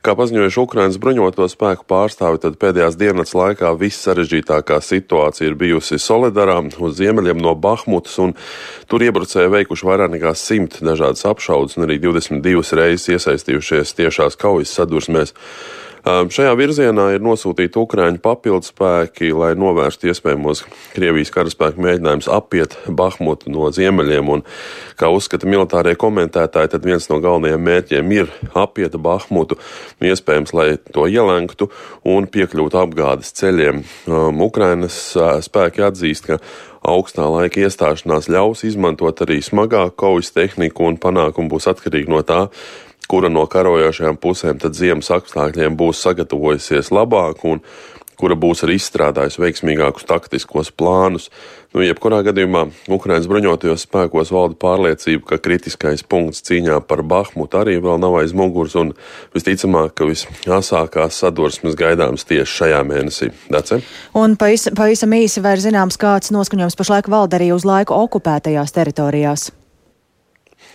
Kā 0.00 0.14
paziņojuši 0.16 0.60
Ukrainas 0.62 0.96
bruņoto 0.96 1.44
spēku 1.52 1.84
pārstāvi, 1.90 2.38
tad 2.40 2.54
pēdējās 2.62 2.94
dienas 2.96 3.34
laikā 3.36 3.74
viss 3.76 4.00
sarežģītākā 4.06 4.78
situācija 4.80 5.50
ir 5.50 5.58
bijusi 5.60 5.98
Solidarā 6.00 6.54
uz 6.80 6.94
ziemeļiem 6.96 7.36
no 7.44 7.52
Bahmutas, 7.52 8.14
un 8.24 8.32
tur 8.88 9.04
iebrucēji 9.04 9.52
veikuši 9.52 9.88
vairāk 9.90 10.14
nekā 10.14 10.32
simt 10.40 10.78
dažādas 10.80 11.26
apšaudas 11.28 11.76
un 11.76 11.84
arī 11.84 11.98
22 12.00 12.80
reizes 12.80 13.12
iesaistījušies 13.12 13.92
tiešās 14.00 14.40
kaujas 14.40 14.72
sadursmēs. 14.72 15.36
Šajā 16.00 16.54
virzienā 16.56 17.10
ir 17.12 17.20
nosūtīti 17.20 17.76
Ukrāņu 17.76 18.22
papildspēki, 18.24 19.34
lai 19.36 19.50
novērstu 19.58 20.08
iespējamos 20.08 20.62
Krievijas 20.94 21.32
karaspēku 21.34 21.82
mēģinājumus 21.84 22.30
apiet 22.32 22.76
Bahmutu 22.88 23.52
no 23.52 23.68
ziemeļiem. 23.74 24.30
Un, 24.32 24.44
kā 24.96 25.10
uzskata 25.12 25.48
militārie 25.50 25.92
komentētāji, 26.00 26.72
tad 26.72 26.88
viens 26.88 27.10
no 27.12 27.20
galvenajiem 27.20 27.68
mērķiem 27.68 28.16
ir 28.16 28.32
apiet 28.56 28.96
Bahmutu, 28.96 29.60
iespējams, 30.00 30.56
lai 30.56 30.68
to 30.88 31.04
ielenktu 31.04 31.68
un 32.08 32.30
piekļūtu 32.32 32.80
apgādes 32.80 33.36
ceļiem. 33.36 33.84
Ukrainas 34.40 35.02
spēki 35.44 35.84
atzīst, 35.84 36.30
ka 36.30 36.40
augstā 36.80 37.28
laika 37.28 37.60
iestāšanās 37.60 38.30
ļaus 38.32 38.64
izmantot 38.64 39.20
arī 39.26 39.42
smagāku 39.44 39.98
kaujas 40.00 40.32
tehniku 40.32 40.88
un 40.88 40.96
panākumu 40.96 41.52
būs 41.52 41.68
atkarīgi 41.68 42.08
no 42.08 42.24
tā, 42.24 42.46
kura 43.10 43.30
no 43.32 43.46
karojošajām 43.50 44.18
pusēm 44.22 44.60
tad 44.62 44.76
ziemas 44.78 45.10
apstākļiem 45.14 45.78
būs 45.78 46.02
sagatavojusies 46.04 46.92
labāk 46.94 47.42
un 47.50 47.64
kura 48.20 48.36
būs 48.36 48.64
arī 48.66 48.76
izstrādājusi 48.76 49.40
veiksmīgākus 49.40 50.06
taktiskos 50.08 50.70
plānus. 50.76 51.30
Nu, 51.72 51.80
jebkurā 51.84 52.20
gadījumā 52.26 52.66
Ukraiņas 52.92 53.28
bruņotajos 53.30 53.86
spēkos 53.86 54.32
valda 54.34 54.58
pārliecība, 54.60 55.22
ka 55.30 55.38
kritiskais 55.40 56.02
punkts 56.04 56.44
cīņā 56.48 56.80
par 56.90 57.04
Bahmutu 57.06 57.60
arī 57.62 57.78
vēl 57.80 58.00
nav 58.02 58.18
aiz 58.20 58.34
muguras, 58.36 58.74
un 58.76 58.92
visticamāk, 59.36 59.94
ka 59.96 60.08
visāsākās 60.10 61.22
sadursmes 61.22 61.78
gaidāmas 61.80 62.26
tieši 62.28 62.58
šajā 62.58 62.82
mēnesī. 62.90 63.30
Dace? 63.54 63.80
Un 64.18 64.36
pavisam 64.36 65.16
īsi 65.16 65.44
var 65.46 65.62
zināms, 65.62 65.98
kāds 66.00 66.34
noskaņojums 66.34 66.78
pašlaik 66.82 67.08
valda 67.12 67.40
arī 67.40 67.54
uz 67.56 67.64
laiku 67.68 67.96
okupētajās 67.96 68.76
teritorijās. 68.76 69.50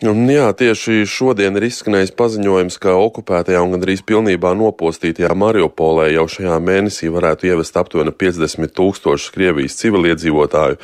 Jā, 0.04 0.50
tieši 0.52 1.06
šodien 1.08 1.56
ir 1.56 1.70
izskanējis 1.70 2.12
paziņojums, 2.20 2.76
ka 2.84 2.98
okupētajā 3.00 3.62
un 3.64 3.78
gandrīz 3.78 4.02
pilnībā 4.04 4.52
nopostītajā 4.60 5.30
Mariupolē 5.40 6.10
jau 6.12 6.26
šajā 6.34 6.58
mēnesī 6.60 7.08
varētu 7.14 7.48
ievest 7.48 7.80
aptuveni 7.80 8.12
50 8.12 8.76
tūkstošus 8.76 9.32
Krievijas 9.32 9.78
civiliedzīvotāju. 9.80 10.82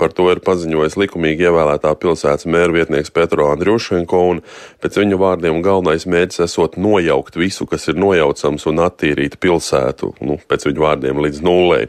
Par 0.00 0.12
to 0.16 0.30
ir 0.32 0.40
paziņojis 0.44 0.96
likumīgi 1.00 1.44
ievēlētā 1.48 1.92
pilsētas 2.00 2.48
mēra 2.48 2.72
vietnieks 2.72 3.12
Petro 3.12 3.50
Andriušenko, 3.52 4.22
un 4.32 4.40
pēc 4.80 4.96
viņa 5.00 5.20
vārdiem 5.20 5.60
galvenais 5.64 6.08
mērķis 6.08 6.46
esot 6.48 6.80
nojaukt 6.80 7.36
visu, 7.36 7.68
kas 7.68 7.88
ir 7.92 8.00
nojaucams, 8.00 8.64
un 8.68 8.80
attīrīt 8.84 9.36
pilsētu, 9.44 10.14
nu, 10.24 10.40
pēc 10.48 10.68
viņa 10.70 10.84
vārdiem 10.86 11.20
līdz 11.24 11.44
nulē. 11.44 11.82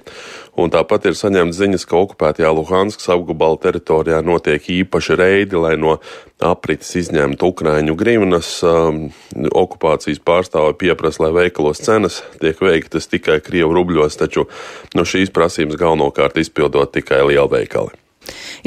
Un 0.59 0.71
tāpat 0.73 1.07
ir 1.07 1.15
saņemts 1.15 1.59
ziņas, 1.59 1.85
ka 1.87 1.97
okupētajā 2.01 2.49
Luhanskas 2.51 3.07
apgabala 3.13 3.59
teritorijā 3.63 4.19
notiek 4.25 4.65
īpaši 4.73 5.15
reidi, 5.19 5.55
lai 5.55 5.75
no 5.79 5.97
aprites 6.43 6.91
izņemtu 6.99 7.51
Ukraiņu 7.53 7.95
grivnas. 7.99 8.51
Um, 8.67 9.07
okupācijas 9.35 10.19
pārstāvi 10.25 10.75
pieprasa, 10.83 11.25
lai 11.25 11.31
veikalos 11.43 11.83
cenas 11.85 12.21
tiek 12.43 12.59
veiktas 12.63 13.07
tikai 13.11 13.39
Krievu 13.45 13.77
rubļos, 13.77 14.19
taču 14.19 14.49
no 14.97 15.07
šīs 15.07 15.31
prasības 15.35 15.79
galvenokārt 15.79 16.41
izpildot 16.43 16.91
tikai 16.97 17.23
lielveikali. 17.31 18.08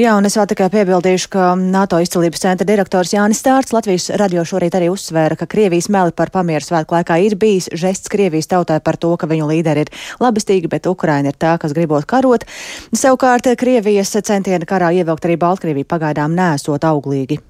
Jā, 0.01 0.15
un 0.17 0.27
es 0.29 0.37
vēl 0.39 0.49
tikai 0.51 0.69
piebildīšu, 0.73 1.29
ka 1.33 1.53
NATO 1.59 2.01
izcelības 2.03 2.43
centra 2.45 2.67
direktors 2.69 3.13
Jānis 3.15 3.43
Stārts 3.43 3.75
Latvijas 3.77 4.09
radio 4.21 4.45
šorīt 4.49 4.77
arī 4.79 4.91
uzsvēra, 4.93 5.37
ka 5.39 5.49
Krievijas 5.51 5.91
meli 5.93 6.15
par 6.17 6.33
pamieru 6.35 6.65
svētku 6.65 6.97
laikā 6.97 7.19
ir 7.27 7.37
bijis 7.41 7.71
žests 7.77 8.13
Krievijas 8.13 8.51
tautai 8.51 8.81
par 8.85 8.97
to, 8.97 9.15
ka 9.21 9.29
viņu 9.31 9.49
līderi 9.53 9.87
ir 9.87 9.95
labestīgi, 10.23 10.71
bet 10.73 10.89
Ukraina 10.91 11.33
ir 11.33 11.39
tā, 11.39 11.59
kas 11.61 11.77
gribot 11.77 12.09
karot. 12.09 12.47
Savukārt 12.93 13.53
Krievijas 13.59 14.15
centieni 14.23 14.69
karā 14.69 14.93
ievilkt 14.97 15.29
arī 15.29 15.39
Baltkrieviju 15.41 15.89
pagaidām 15.89 16.37
nesot 16.39 16.85
auglīgi. 16.89 17.41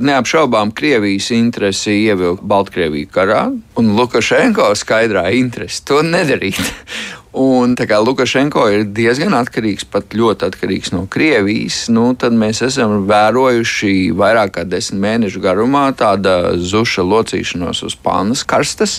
Neapšaubām 0.00 0.70
Krievijas 0.72 1.28
interesi 1.36 1.92
ievilkt 2.06 2.44
Baltkrieviju 2.48 3.08
karā, 3.12 3.40
un 3.76 3.90
Lukašenko 3.98 4.70
skaidrā 4.78 5.26
interesi 5.36 5.82
to 5.84 6.00
nedarīt. 6.06 6.60
Un 7.30 7.76
tā 7.78 7.86
kā 7.86 8.00
Lukašenko 8.02 8.64
ir 8.74 8.80
diezgan 8.90 9.36
atkarīgs, 9.38 9.84
pat 9.86 10.16
ļoti 10.18 10.48
atkarīgs 10.48 10.90
no 10.90 11.04
Krievijas, 11.06 11.84
nu, 11.94 12.08
tad 12.18 12.34
mēs 12.34 12.58
esam 12.66 13.04
vērojuši 13.06 14.10
vairāk 14.18 14.56
kā 14.56 14.64
desmit 14.66 14.98
mēnešu 15.04 15.42
garumā 15.44 15.84
tāda 15.94 16.56
zuša 16.58 17.04
locīšanos 17.06 17.84
uz 17.86 17.94
pannas 17.94 18.42
karstas. 18.42 18.98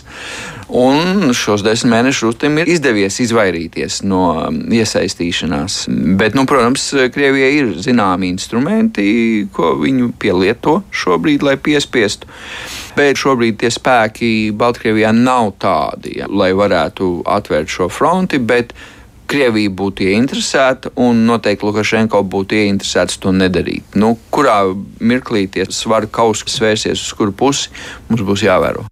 Un 0.71 1.33
šos 1.35 1.65
desmit 1.67 1.91
mēnešus 1.91 2.29
Rutim 2.29 2.61
ir 2.61 2.71
izdevies 2.71 3.19
izvairīties 3.19 3.99
no 4.07 4.47
iesaistīšanās. 4.47 5.81
Bet, 6.15 6.37
nu, 6.37 6.45
protams, 6.47 6.87
Krievijai 7.11 7.51
ir 7.57 7.73
zināmi 7.83 8.31
instrumenti, 8.31 9.09
ko 9.51 9.73
viņi 9.81 10.13
pielieto 10.23 10.79
šobrīd, 11.03 11.43
lai 11.43 11.57
piespiestu 11.59 12.31
bet 12.95 13.19
šobrīd 13.19 13.59
tie 13.61 13.71
spēki 13.71 14.51
Baltkrievijā 14.57 15.11
nav 15.15 15.53
tādi, 15.61 16.19
lai 16.27 16.51
varētu 16.57 17.23
atvērt 17.29 17.71
šo 17.71 17.87
fronti. 17.91 18.20
Krievija 19.31 19.71
būtu 19.71 20.03
ieinteresēta, 20.11 20.89
un 20.99 21.21
noteikti 21.23 21.63
Lukašenko 21.63 22.19
būtu 22.27 22.57
ieinteresēts 22.57 23.15
to 23.23 23.31
nedarīt. 23.31 23.95
Nu, 23.95 24.17
kurā 24.27 24.57
mirklī 24.99 25.45
tie 25.47 25.63
svaru 25.71 26.09
kausi 26.11 26.51
svērsies 26.51 26.99
uz 26.99 27.13
kuru 27.15 27.31
pusi, 27.31 27.71
mums 28.09 28.25
būs 28.27 28.43
jāvēro. 28.43 28.83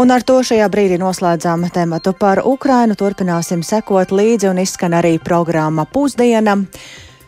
Un 0.00 0.08
ar 0.08 0.24
to 0.24 0.38
šajā 0.40 0.70
brīdī 0.72 0.96
noslēdzām 0.96 1.66
tematu 1.74 2.14
par 2.16 2.40
Ukrainu. 2.48 2.96
Turpināsim 2.96 3.60
sekot 3.60 4.08
līdzi 4.08 4.48
un 4.48 4.62
izskan 4.62 4.96
arī 4.96 5.18
programma 5.20 5.84
pusdiena. 5.84 6.56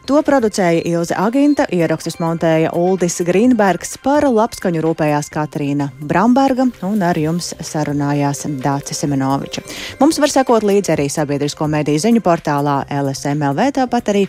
To 0.05 0.19
producēja 0.21 0.83
Ilze 0.85 1.17
Aginta, 1.17 1.65
ierakstus 1.73 2.19
montēja 2.21 2.75
Uldis 2.77 3.23
Grīnbergs, 3.25 3.97
par 4.05 4.27
labskaņu 4.29 4.83
rūpējās 4.85 5.31
Katrīna 5.33 5.87
Bramberga 5.97 6.67
un 6.85 7.01
ar 7.01 7.17
jums 7.17 7.55
sarunājās 7.65 8.45
Dācis 8.61 9.01
Semenoviča. 9.01 9.65
Mums 10.03 10.21
var 10.21 10.35
sekot 10.35 10.67
līdzi 10.69 10.93
arī 10.93 11.09
sabiedrisko 11.09 11.71
mediju 11.73 12.05
ziņu 12.05 12.25
portālā 12.27 12.83
LSMLV, 13.01 13.71
tāpat 13.81 14.13
arī 14.13 14.27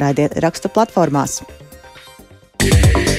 raidiet 0.00 0.40
rakstu 0.40 0.72
platformās. 0.72 1.42
Yeah. 2.64 3.15